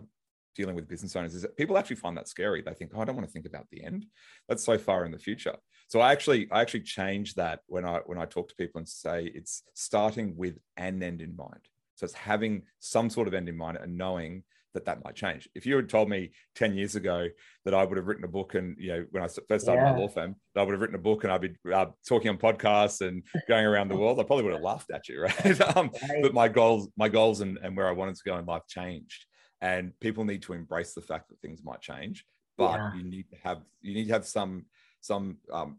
dealing 0.61 0.77
with 0.77 0.89
business 0.89 1.17
owners 1.17 1.35
is 1.35 1.43
that 1.43 1.57
people 1.57 1.79
actually 1.79 1.97
find 1.97 2.17
that 2.17 2.29
scary. 2.29 2.61
They 2.61 2.75
think, 2.75 2.91
oh, 2.95 3.01
I 3.01 3.05
don't 3.05 3.17
want 3.17 3.27
to 3.27 3.33
think 3.33 3.47
about 3.47 3.67
the 3.71 3.83
end. 3.83 4.05
That's 4.49 4.65
so 4.65 4.77
far 4.77 5.07
in 5.07 5.13
the 5.13 5.19
future. 5.19 5.57
So 5.89 6.01
I 6.01 6.13
actually 6.13 6.49
I 6.53 6.61
actually 6.61 6.83
change 6.83 7.35
that 7.35 7.61
when 7.67 7.85
I 7.85 8.01
when 8.07 8.19
I 8.19 8.27
talk 8.27 8.49
to 8.49 8.55
people 8.57 8.79
and 8.79 8.89
say 8.89 9.31
it's 9.35 9.63
starting 9.75 10.37
with 10.37 10.59
an 10.77 11.03
end 11.03 11.23
in 11.23 11.35
mind. 11.35 11.65
So 11.97 12.05
it's 12.05 12.15
having 12.15 12.63
some 12.79 13.09
sort 13.11 13.29
of 13.29 13.35
end 13.35 13.49
in 13.49 13.57
mind 13.57 13.79
and 13.81 13.97
knowing 13.97 14.45
that 14.75 14.85
that 14.85 15.05
might 15.05 15.15
change. 15.15 15.49
If 15.55 15.67
you 15.67 15.77
had 15.77 15.89
told 15.89 16.09
me 16.09 16.31
10 16.55 16.75
years 16.75 16.95
ago 16.95 17.29
that 17.65 17.75
I 17.75 17.85
would 17.85 17.97
have 17.97 18.07
written 18.07 18.25
a 18.25 18.29
book 18.29 18.55
and, 18.55 18.77
you 18.79 18.89
know, 18.89 19.07
when 19.11 19.23
I 19.23 19.27
first 19.27 19.65
started 19.65 19.83
yeah. 19.83 19.93
my 19.93 19.99
law 19.99 20.09
firm, 20.09 20.37
I 20.57 20.63
would 20.63 20.73
have 20.73 20.81
written 20.81 20.97
a 20.97 21.01
book 21.01 21.25
and 21.25 21.33
I'd 21.33 21.41
be 21.41 21.55
uh, 21.73 21.87
talking 22.09 22.31
on 22.31 22.39
podcasts 22.39 23.07
and 23.07 23.23
going 23.49 23.67
around 23.67 23.89
the 23.89 23.97
world, 23.97 24.21
I 24.21 24.23
probably 24.23 24.45
would 24.45 24.55
have 24.55 24.63
laughed 24.63 24.91
at 24.93 25.09
you, 25.09 25.23
right? 25.45 25.77
um, 25.77 25.91
right. 26.09 26.23
But 26.23 26.35
my 26.35 26.49
goals, 26.49 26.89
my 26.97 27.09
goals 27.09 27.41
and, 27.41 27.59
and 27.63 27.77
where 27.77 27.89
I 27.89 27.93
wanted 27.93 28.17
to 28.17 28.23
go 28.25 28.39
in 28.39 28.47
life 28.47 28.63
changed. 28.69 29.27
And 29.61 29.99
people 30.01 30.25
need 30.25 30.43
to 30.43 30.53
embrace 30.53 30.95
the 30.95 31.03
fact 31.03 31.29
that 31.29 31.41
things 31.41 31.63
might 31.63 31.81
change, 31.81 32.27
but 32.57 32.73
yeah. 32.73 32.95
you 32.95 33.03
need 33.03 33.29
to 33.31 33.37
have, 33.43 33.61
you 33.83 33.95
need 33.95 34.07
to 34.07 34.13
have 34.15 34.27
some, 34.27 34.65
some 35.01 35.37
um, 35.53 35.79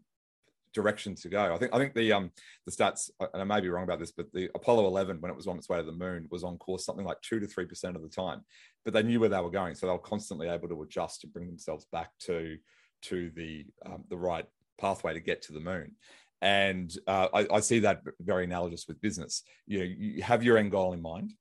direction 0.72 1.14
to 1.14 1.28
go. 1.28 1.54
I 1.54 1.58
think 1.58 1.74
I 1.74 1.78
think 1.78 1.94
the 1.94 2.12
um 2.12 2.30
the 2.66 2.72
stats, 2.72 3.10
and 3.20 3.42
I 3.42 3.44
may 3.44 3.60
be 3.60 3.68
wrong 3.68 3.84
about 3.84 3.98
this, 3.98 4.12
but 4.12 4.32
the 4.32 4.50
Apollo 4.54 4.86
11, 4.86 5.20
when 5.20 5.30
it 5.30 5.36
was 5.36 5.46
on 5.46 5.58
its 5.58 5.68
way 5.68 5.78
to 5.78 5.84
the 5.84 5.92
moon, 5.92 6.26
was 6.30 6.44
on 6.44 6.58
course 6.58 6.84
something 6.84 7.04
like 7.04 7.20
two 7.20 7.40
to 7.40 7.46
three 7.46 7.66
percent 7.66 7.96
of 7.96 8.02
the 8.02 8.08
time. 8.08 8.42
But 8.84 8.94
they 8.94 9.02
knew 9.02 9.20
where 9.20 9.28
they 9.28 9.40
were 9.40 9.50
going, 9.50 9.74
so 9.74 9.86
they 9.86 9.92
were 9.92 9.98
constantly 9.98 10.48
able 10.48 10.68
to 10.68 10.82
adjust 10.82 11.20
to 11.20 11.26
bring 11.26 11.46
themselves 11.46 11.86
back 11.92 12.10
to 12.20 12.56
to 13.02 13.30
the 13.34 13.66
um, 13.86 14.04
the 14.08 14.16
right 14.16 14.46
pathway 14.78 15.14
to 15.14 15.20
get 15.20 15.42
to 15.42 15.52
the 15.52 15.60
moon. 15.60 15.92
And 16.40 16.92
uh, 17.06 17.28
I, 17.32 17.46
I 17.52 17.60
see 17.60 17.78
that 17.80 18.02
very 18.20 18.44
analogous 18.44 18.88
with 18.88 19.00
business. 19.00 19.44
You 19.66 19.78
know, 19.78 19.84
you 19.84 20.22
have 20.22 20.42
your 20.42 20.58
end 20.58 20.72
goal 20.72 20.92
in 20.92 21.00
mind, 21.00 21.34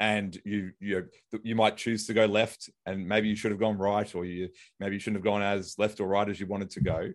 and 0.00 0.40
you 0.44 0.72
you 0.80 1.08
you 1.42 1.54
might 1.54 1.76
choose 1.76 2.06
to 2.06 2.14
go 2.14 2.26
left 2.26 2.70
and 2.86 3.06
maybe 3.06 3.28
you 3.28 3.36
should 3.36 3.50
have 3.50 3.60
gone 3.60 3.76
right 3.76 4.14
or 4.14 4.24
you 4.24 4.48
maybe 4.78 4.94
you 4.94 5.00
shouldn't 5.00 5.16
have 5.16 5.24
gone 5.24 5.42
as 5.42 5.74
left 5.78 6.00
or 6.00 6.06
right 6.06 6.28
as 6.28 6.38
you 6.38 6.46
wanted 6.46 6.70
to 6.70 6.80
go. 6.80 7.10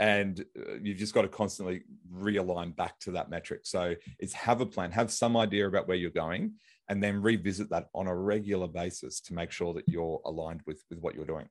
And 0.00 0.44
uh, 0.56 0.74
you've 0.80 0.98
just 0.98 1.12
got 1.12 1.22
to 1.22 1.28
constantly 1.28 1.82
realign 2.12 2.76
back 2.76 3.00
to 3.00 3.12
that 3.12 3.30
metric. 3.30 3.62
So 3.64 3.94
it's 4.18 4.32
have 4.34 4.60
a 4.60 4.66
plan 4.66 4.92
have 4.92 5.10
some 5.10 5.36
idea 5.36 5.66
about 5.66 5.88
where 5.88 5.96
you're 5.96 6.10
going 6.10 6.52
and 6.88 7.02
then 7.02 7.20
revisit 7.20 7.70
that 7.70 7.88
on 7.94 8.06
a 8.06 8.14
regular 8.14 8.68
basis 8.68 9.20
to 9.20 9.34
make 9.34 9.50
sure 9.50 9.74
that 9.74 9.88
you're 9.88 10.20
aligned 10.24 10.60
with 10.66 10.84
with 10.90 11.00
what 11.00 11.14
you're 11.14 11.24
doing. 11.24 11.48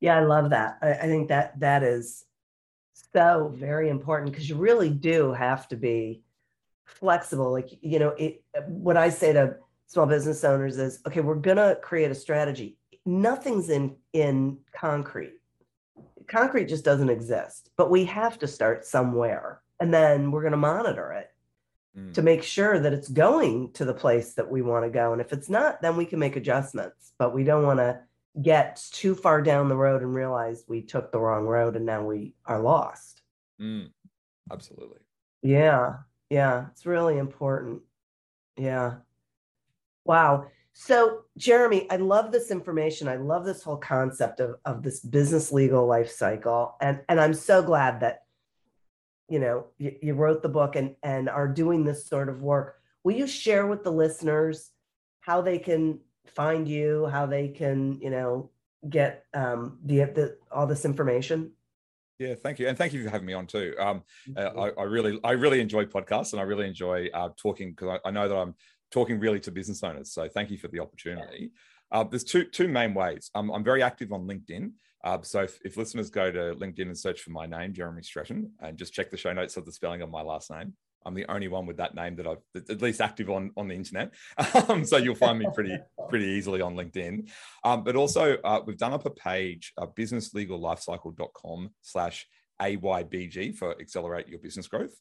Yeah 0.00 0.16
i 0.16 0.24
love 0.24 0.50
that. 0.50 0.78
I, 0.82 0.94
I 0.94 1.06
think 1.06 1.28
that 1.28 1.60
that 1.60 1.84
is 1.84 2.24
so 3.12 3.52
very 3.54 3.90
important 3.90 4.32
because 4.32 4.48
you 4.48 4.56
really 4.56 4.90
do 4.90 5.32
have 5.32 5.68
to 5.68 5.76
be 5.76 6.22
flexible. 6.84 7.52
Like 7.52 7.78
you 7.80 8.00
know 8.00 8.08
it 8.18 8.42
what 8.66 8.96
i 8.96 9.08
say 9.08 9.32
to 9.32 9.56
small 9.94 10.06
business 10.06 10.44
owners 10.44 10.76
is 10.78 11.00
okay 11.06 11.20
we're 11.20 11.34
going 11.34 11.56
to 11.56 11.78
create 11.82 12.10
a 12.10 12.14
strategy 12.14 12.76
nothing's 13.06 13.70
in 13.70 13.96
in 14.12 14.58
concrete 14.72 15.34
concrete 16.26 16.68
just 16.68 16.84
doesn't 16.84 17.10
exist, 17.10 17.70
but 17.76 17.90
we 17.90 18.04
have 18.06 18.38
to 18.38 18.48
start 18.48 18.84
somewhere. 18.84 19.60
And 19.80 19.92
then 19.92 20.30
we're 20.30 20.42
going 20.42 20.52
to 20.52 20.56
monitor 20.56 21.12
it 21.12 21.30
mm. 21.98 22.14
to 22.14 22.22
make 22.22 22.42
sure 22.42 22.78
that 22.78 22.92
it's 22.92 23.08
going 23.08 23.72
to 23.72 23.84
the 23.84 23.94
place 23.94 24.34
that 24.34 24.50
we 24.50 24.62
want 24.62 24.84
to 24.84 24.90
go. 24.90 25.12
And 25.12 25.20
if 25.20 25.32
it's 25.32 25.50
not, 25.50 25.82
then 25.82 25.96
we 25.96 26.04
can 26.04 26.18
make 26.18 26.36
adjustments, 26.36 27.12
but 27.18 27.34
we 27.34 27.44
don't 27.44 27.64
want 27.64 27.80
to 27.80 28.00
get 28.40 28.82
too 28.92 29.14
far 29.14 29.42
down 29.42 29.68
the 29.68 29.76
road 29.76 30.02
and 30.02 30.14
realize 30.14 30.64
we 30.68 30.82
took 30.82 31.12
the 31.12 31.20
wrong 31.20 31.44
road 31.44 31.76
and 31.76 31.86
now 31.86 32.04
we 32.04 32.34
are 32.46 32.60
lost. 32.60 33.22
Mm, 33.60 33.90
absolutely. 34.50 34.98
Yeah. 35.42 35.96
Yeah. 36.30 36.66
It's 36.72 36.86
really 36.86 37.18
important. 37.18 37.82
Yeah. 38.56 38.94
Wow. 40.04 40.46
So, 40.72 41.22
Jeremy, 41.38 41.88
I 41.90 41.96
love 41.96 42.32
this 42.32 42.50
information. 42.50 43.06
I 43.06 43.16
love 43.16 43.44
this 43.44 43.62
whole 43.62 43.76
concept 43.76 44.40
of, 44.40 44.56
of 44.64 44.82
this 44.82 45.00
business 45.00 45.52
legal 45.52 45.86
life 45.86 46.10
cycle. 46.10 46.74
And, 46.80 47.00
and 47.08 47.20
I'm 47.20 47.34
so 47.34 47.62
glad 47.62 48.00
that, 48.00 48.24
you 49.28 49.38
know, 49.38 49.66
you, 49.78 49.94
you 50.02 50.14
wrote 50.14 50.42
the 50.42 50.48
book 50.48 50.74
and, 50.74 50.96
and 51.02 51.28
are 51.28 51.48
doing 51.48 51.84
this 51.84 52.06
sort 52.06 52.28
of 52.28 52.42
work. 52.42 52.80
Will 53.04 53.14
you 53.14 53.26
share 53.26 53.66
with 53.66 53.84
the 53.84 53.92
listeners 53.92 54.70
how 55.20 55.40
they 55.40 55.58
can 55.58 56.00
find 56.26 56.66
you, 56.66 57.06
how 57.06 57.26
they 57.26 57.48
can, 57.48 58.00
you 58.00 58.10
know, 58.10 58.50
get 58.88 59.24
um, 59.32 59.78
the, 59.84 59.98
the 59.98 60.36
all 60.50 60.66
this 60.66 60.84
information? 60.84 61.52
Yeah, 62.18 62.34
thank 62.36 62.60
you, 62.60 62.68
and 62.68 62.78
thank 62.78 62.92
you 62.92 63.02
for 63.02 63.10
having 63.10 63.26
me 63.26 63.32
on 63.32 63.46
too. 63.46 63.74
Um, 63.78 64.02
uh, 64.36 64.50
I, 64.56 64.68
I, 64.80 64.84
really, 64.84 65.18
I 65.24 65.32
really 65.32 65.60
enjoy 65.60 65.84
podcasts, 65.84 66.32
and 66.32 66.40
I 66.40 66.44
really 66.44 66.66
enjoy 66.66 67.08
uh, 67.12 67.30
talking 67.36 67.70
because 67.70 67.98
I, 68.04 68.08
I, 68.08 68.12
know 68.12 68.28
that 68.28 68.36
I'm 68.36 68.54
talking 68.94 69.18
really 69.18 69.40
to 69.40 69.50
business 69.50 69.82
owners. 69.82 70.12
So 70.12 70.28
thank 70.28 70.50
you 70.50 70.56
for 70.56 70.68
the 70.68 70.78
opportunity. 70.78 71.50
Uh, 71.90 72.04
there's 72.04 72.24
two 72.24 72.44
two 72.44 72.68
main 72.68 72.94
ways. 72.94 73.30
Um, 73.34 73.50
I'm 73.50 73.64
very 73.64 73.82
active 73.82 74.12
on 74.12 74.26
LinkedIn. 74.26 74.70
Uh, 75.02 75.18
so 75.20 75.42
if, 75.42 75.58
if, 75.64 75.76
listeners 75.76 76.08
go 76.08 76.30
to 76.30 76.54
LinkedIn 76.54 76.86
and 76.86 76.96
search 76.96 77.20
for 77.20 77.30
my 77.30 77.44
name, 77.44 77.74
Jeremy 77.74 78.00
Streten, 78.00 78.48
and 78.60 78.78
just 78.78 78.94
check 78.94 79.10
the 79.10 79.18
show 79.18 79.34
notes 79.34 79.58
of 79.58 79.66
the 79.66 79.72
spelling 79.72 80.00
of 80.00 80.10
my 80.10 80.22
last 80.22 80.50
name, 80.50 80.72
I'm 81.04 81.12
the 81.12 81.26
only 81.28 81.48
one 81.48 81.66
with 81.66 81.76
that 81.76 81.94
name 81.94 82.16
that 82.16 82.26
I've 82.26 82.38
at 82.70 82.80
least 82.80 83.02
active 83.02 83.28
on 83.28 83.50
on 83.56 83.68
the 83.68 83.74
internet. 83.74 84.14
Um, 84.68 84.84
so 84.84 84.96
you'll 84.96 85.14
find 85.16 85.38
me 85.38 85.46
pretty 85.52 85.76
pretty 86.08 86.26
easily 86.26 86.60
on 86.60 86.74
LinkedIn. 86.74 87.28
Um, 87.64 87.82
but 87.82 87.96
also 87.96 88.38
uh, 88.44 88.60
we've 88.64 88.78
done 88.78 88.94
up 88.94 89.04
a 89.04 89.10
page, 89.10 89.72
uh, 89.76 89.86
businesslegallifecycle.com 89.86 91.70
slash 91.82 92.26
AYBG 92.62 93.56
for 93.56 93.78
accelerate 93.80 94.28
your 94.28 94.38
business 94.38 94.68
growth. 94.68 94.94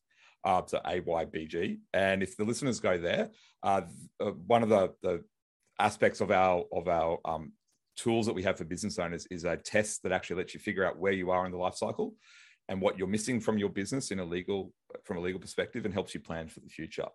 Uh, 0.46 0.62
to 0.62 0.82
AYBG. 0.86 1.80
And 1.94 2.22
if 2.22 2.36
the 2.36 2.44
listeners 2.44 2.82
go 2.82 2.98
there, 2.98 3.30
uh, 3.64 3.84
uh, 4.20 4.32
one 4.32 4.62
of 4.62 4.68
the, 4.68 4.94
the 5.02 5.24
aspects 5.80 6.20
of 6.20 6.32
our 6.32 6.66
of 6.72 6.90
our 6.90 7.18
um, 7.24 7.54
tools 7.96 8.26
that 8.26 8.34
we 8.34 8.44
have 8.44 8.58
for 8.58 8.66
business 8.66 9.00
owners 9.00 9.26
is 9.32 9.46
a 9.46 9.56
test 9.56 10.04
that 10.04 10.12
actually 10.12 10.38
lets 10.38 10.54
you 10.54 10.60
figure 10.60 10.86
out 10.86 11.00
where 11.00 11.14
you 11.14 11.32
are 11.32 11.46
in 11.46 11.52
the 11.52 11.58
life 11.58 11.76
cycle 11.76 12.14
and 12.70 12.82
what 12.82 12.98
you're 12.98 13.08
missing 13.08 13.40
from 13.40 13.58
your 13.58 13.70
business 13.70 14.12
in 14.12 14.20
a 14.20 14.26
legal 14.26 14.74
from 15.04 15.18
a 15.18 15.22
legal 15.22 15.40
perspective 15.40 15.86
and 15.86 15.94
helps 15.94 16.14
you 16.14 16.20
plan 16.20 16.48
for 16.48 16.60
the 16.60 16.70
future. 16.70 17.08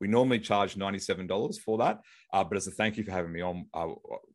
We 0.00 0.08
normally 0.08 0.38
charge 0.38 0.74
$97 0.74 1.60
for 1.60 1.78
that, 1.78 2.00
uh, 2.32 2.44
but 2.44 2.56
as 2.56 2.66
a 2.66 2.70
thank 2.70 2.96
you 2.96 3.04
for 3.04 3.12
having 3.12 3.32
me 3.32 3.40
on, 3.40 3.66
uh, 3.74 3.88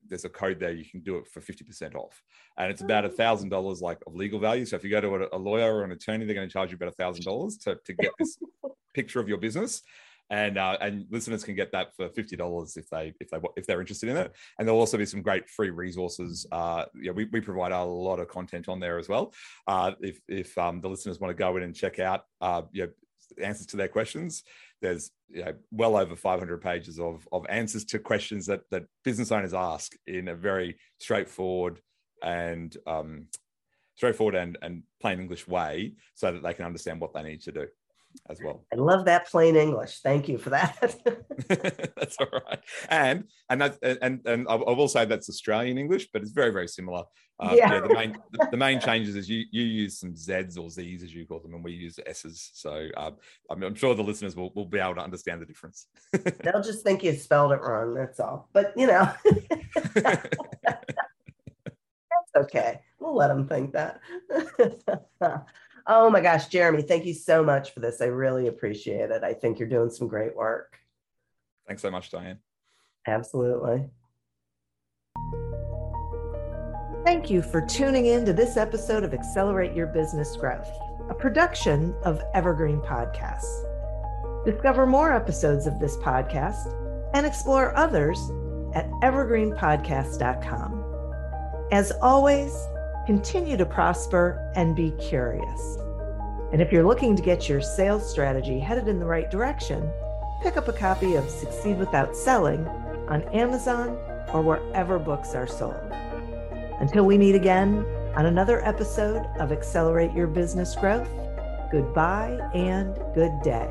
there's 0.07 0.25
a 0.25 0.29
code 0.29 0.59
there 0.59 0.71
you 0.71 0.85
can 0.85 1.01
do 1.01 1.17
it 1.17 1.27
for 1.27 1.41
50% 1.41 1.95
off, 1.95 2.21
and 2.57 2.71
it's 2.71 2.81
about 2.81 3.05
a 3.05 3.09
thousand 3.09 3.49
dollars 3.49 3.81
like 3.81 3.99
of 4.07 4.15
legal 4.15 4.39
value. 4.39 4.65
So 4.65 4.75
if 4.75 4.83
you 4.83 4.89
go 4.89 5.01
to 5.01 5.15
a, 5.15 5.37
a 5.37 5.37
lawyer 5.37 5.75
or 5.75 5.83
an 5.83 5.91
attorney, 5.91 6.25
they're 6.25 6.35
going 6.35 6.47
to 6.47 6.53
charge 6.53 6.71
you 6.71 6.75
about 6.75 6.89
a 6.89 6.93
thousand 6.93 7.23
dollars 7.23 7.57
to 7.59 7.77
to 7.85 7.93
get 7.93 8.11
this 8.19 8.37
picture 8.93 9.19
of 9.19 9.29
your 9.29 9.37
business 9.37 9.81
and 10.31 10.57
uh, 10.57 10.77
and 10.79 11.05
listeners 11.11 11.43
can 11.43 11.55
get 11.55 11.73
that 11.73 11.93
for 11.95 12.09
fifty 12.09 12.37
dollars 12.37 12.77
if 12.77 12.89
they 12.89 13.13
if 13.19 13.29
they 13.29 13.37
if 13.57 13.67
they're 13.67 13.81
interested 13.81 14.09
in 14.09 14.17
it. 14.17 14.33
And 14.57 14.67
there'll 14.67 14.79
also 14.79 14.97
be 14.97 15.05
some 15.05 15.21
great 15.21 15.47
free 15.49 15.69
resources. 15.69 16.47
Uh, 16.51 16.85
yeah, 16.99 17.11
we, 17.11 17.25
we 17.25 17.41
provide 17.41 17.73
a 17.73 17.83
lot 17.83 18.19
of 18.19 18.29
content 18.29 18.69
on 18.69 18.79
there 18.79 18.97
as 18.97 19.09
well. 19.09 19.33
Uh, 19.67 19.91
if 19.99 20.19
if 20.29 20.57
um, 20.57 20.79
the 20.79 20.89
listeners 20.89 21.19
want 21.19 21.31
to 21.31 21.39
go 21.39 21.57
in 21.57 21.63
and 21.63 21.75
check 21.75 21.99
out, 21.99 22.23
uh, 22.39 22.61
you 22.71 22.83
know, 22.83 22.91
answers 23.43 23.67
to 23.67 23.77
their 23.77 23.89
questions. 23.89 24.43
There's 24.81 25.11
you 25.29 25.45
know, 25.45 25.53
well 25.71 25.95
over 25.95 26.15
500 26.15 26.61
pages 26.61 26.99
of, 26.99 27.27
of 27.31 27.45
answers 27.49 27.85
to 27.85 27.99
questions 27.99 28.45
that, 28.47 28.61
that 28.71 28.83
business 29.03 29.31
owners 29.31 29.53
ask 29.53 29.93
in 30.07 30.27
a 30.27 30.35
very 30.35 30.77
straightforward 30.99 31.79
and 32.23 32.75
um, 32.87 33.27
straightforward 33.95 34.35
and, 34.35 34.57
and 34.61 34.83
plain 34.99 35.19
English 35.19 35.47
way 35.47 35.93
so 36.15 36.31
that 36.31 36.43
they 36.43 36.53
can 36.53 36.65
understand 36.65 36.99
what 36.99 37.13
they 37.13 37.23
need 37.23 37.41
to 37.41 37.51
do 37.51 37.67
as 38.29 38.39
well. 38.43 38.65
I 38.73 38.77
love 38.77 39.05
that 39.05 39.27
plain 39.27 39.55
English. 39.55 39.99
Thank 39.99 40.27
you 40.27 40.37
for 40.37 40.51
that. 40.51 40.95
that's 41.95 42.17
all 42.19 42.27
right. 42.31 42.59
And 42.89 43.25
and 43.49 43.61
that 43.61 43.77
and 43.81 44.25
and 44.25 44.47
I 44.47 44.55
will 44.55 44.87
say 44.87 45.05
that's 45.05 45.29
Australian 45.29 45.77
English, 45.77 46.09
but 46.11 46.21
it's 46.21 46.31
very 46.31 46.51
very 46.51 46.67
similar. 46.67 47.03
Uh, 47.39 47.53
yeah. 47.55 47.73
yeah. 47.73 47.81
The 47.81 47.93
main 47.93 48.17
the, 48.51 48.57
main 48.57 48.79
changes 48.79 49.15
is 49.15 49.29
you 49.29 49.45
you 49.51 49.63
use 49.63 49.99
some 49.99 50.15
Z's 50.15 50.57
or 50.57 50.69
Z's 50.69 51.03
as 51.03 51.13
you 51.13 51.25
call 51.25 51.39
them, 51.39 51.53
and 51.55 51.63
we 51.63 51.71
use 51.71 51.99
S's. 52.05 52.51
So 52.53 52.87
um, 52.97 53.15
I'm, 53.49 53.63
I'm, 53.63 53.75
sure 53.75 53.95
the 53.95 54.03
listeners 54.03 54.35
will, 54.35 54.51
will 54.53 54.65
be 54.65 54.79
able 54.79 54.95
to 54.95 55.01
understand 55.01 55.41
the 55.41 55.45
difference. 55.45 55.87
They'll 56.11 56.61
just 56.61 56.83
think 56.83 57.03
you 57.03 57.13
spelled 57.13 57.51
it 57.51 57.61
wrong. 57.61 57.95
That's 57.95 58.19
all. 58.19 58.49
But 58.53 58.73
you 58.77 58.87
know. 58.87 59.11
that's 59.93 60.27
okay. 62.37 62.79
We'll 62.99 63.15
let 63.15 63.29
them 63.29 63.47
think 63.47 63.73
that. 63.73 63.99
Oh 65.87 66.09
my 66.09 66.21
gosh, 66.21 66.47
Jeremy, 66.47 66.81
thank 66.83 67.05
you 67.05 67.13
so 67.13 67.43
much 67.43 67.73
for 67.73 67.79
this. 67.79 68.01
I 68.01 68.05
really 68.05 68.47
appreciate 68.47 69.11
it. 69.11 69.23
I 69.23 69.33
think 69.33 69.59
you're 69.59 69.67
doing 69.67 69.89
some 69.89 70.07
great 70.07 70.35
work. 70.35 70.77
Thanks 71.67 71.81
so 71.81 71.91
much, 71.91 72.11
Diane. 72.11 72.39
Absolutely. 73.07 73.89
Thank 77.03 77.31
you 77.31 77.41
for 77.41 77.61
tuning 77.65 78.05
in 78.05 78.25
to 78.25 78.33
this 78.33 78.57
episode 78.57 79.03
of 79.03 79.13
Accelerate 79.13 79.73
Your 79.75 79.87
Business 79.87 80.35
Growth, 80.35 80.69
a 81.09 81.15
production 81.15 81.95
of 82.03 82.21
Evergreen 82.35 82.79
Podcasts. 82.79 83.65
Discover 84.45 84.85
more 84.85 85.11
episodes 85.11 85.65
of 85.65 85.79
this 85.79 85.97
podcast 85.97 86.77
and 87.15 87.25
explore 87.25 87.75
others 87.75 88.19
at 88.75 88.89
evergreenpodcast.com. 89.01 90.77
As 91.71 91.91
always, 92.01 92.53
continue 93.05 93.57
to 93.57 93.65
prosper, 93.65 94.51
and 94.55 94.75
be 94.75 94.91
curious. 94.91 95.77
And 96.51 96.61
if 96.61 96.71
you're 96.71 96.85
looking 96.85 97.15
to 97.15 97.21
get 97.21 97.47
your 97.47 97.61
sales 97.61 98.09
strategy 98.09 98.59
headed 98.59 98.87
in 98.87 98.99
the 98.99 99.05
right 99.05 99.29
direction, 99.31 99.89
pick 100.43 100.57
up 100.57 100.67
a 100.67 100.73
copy 100.73 101.15
of 101.15 101.29
Succeed 101.29 101.77
Without 101.77 102.15
Selling 102.15 102.67
on 103.07 103.23
Amazon 103.33 103.97
or 104.33 104.41
wherever 104.41 104.99
books 104.99 105.33
are 105.35 105.47
sold. 105.47 105.75
Until 106.79 107.05
we 107.05 107.17
meet 107.17 107.35
again 107.35 107.85
on 108.15 108.25
another 108.25 108.65
episode 108.65 109.25
of 109.39 109.51
Accelerate 109.51 110.13
Your 110.13 110.27
Business 110.27 110.75
Growth, 110.75 111.09
goodbye 111.71 112.39
and 112.53 112.95
good 113.13 113.31
day. 113.43 113.69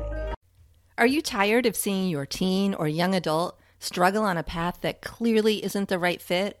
Are 0.97 1.07
you 1.07 1.21
tired 1.21 1.65
of 1.65 1.75
seeing 1.75 2.09
your 2.09 2.25
teen 2.25 2.73
or 2.73 2.87
young 2.87 3.13
adult 3.13 3.59
struggle 3.79 4.23
on 4.23 4.37
a 4.37 4.43
path 4.43 4.79
that 4.81 5.01
clearly 5.01 5.63
isn't 5.63 5.89
the 5.89 5.99
right 5.99 6.21
fit? 6.21 6.60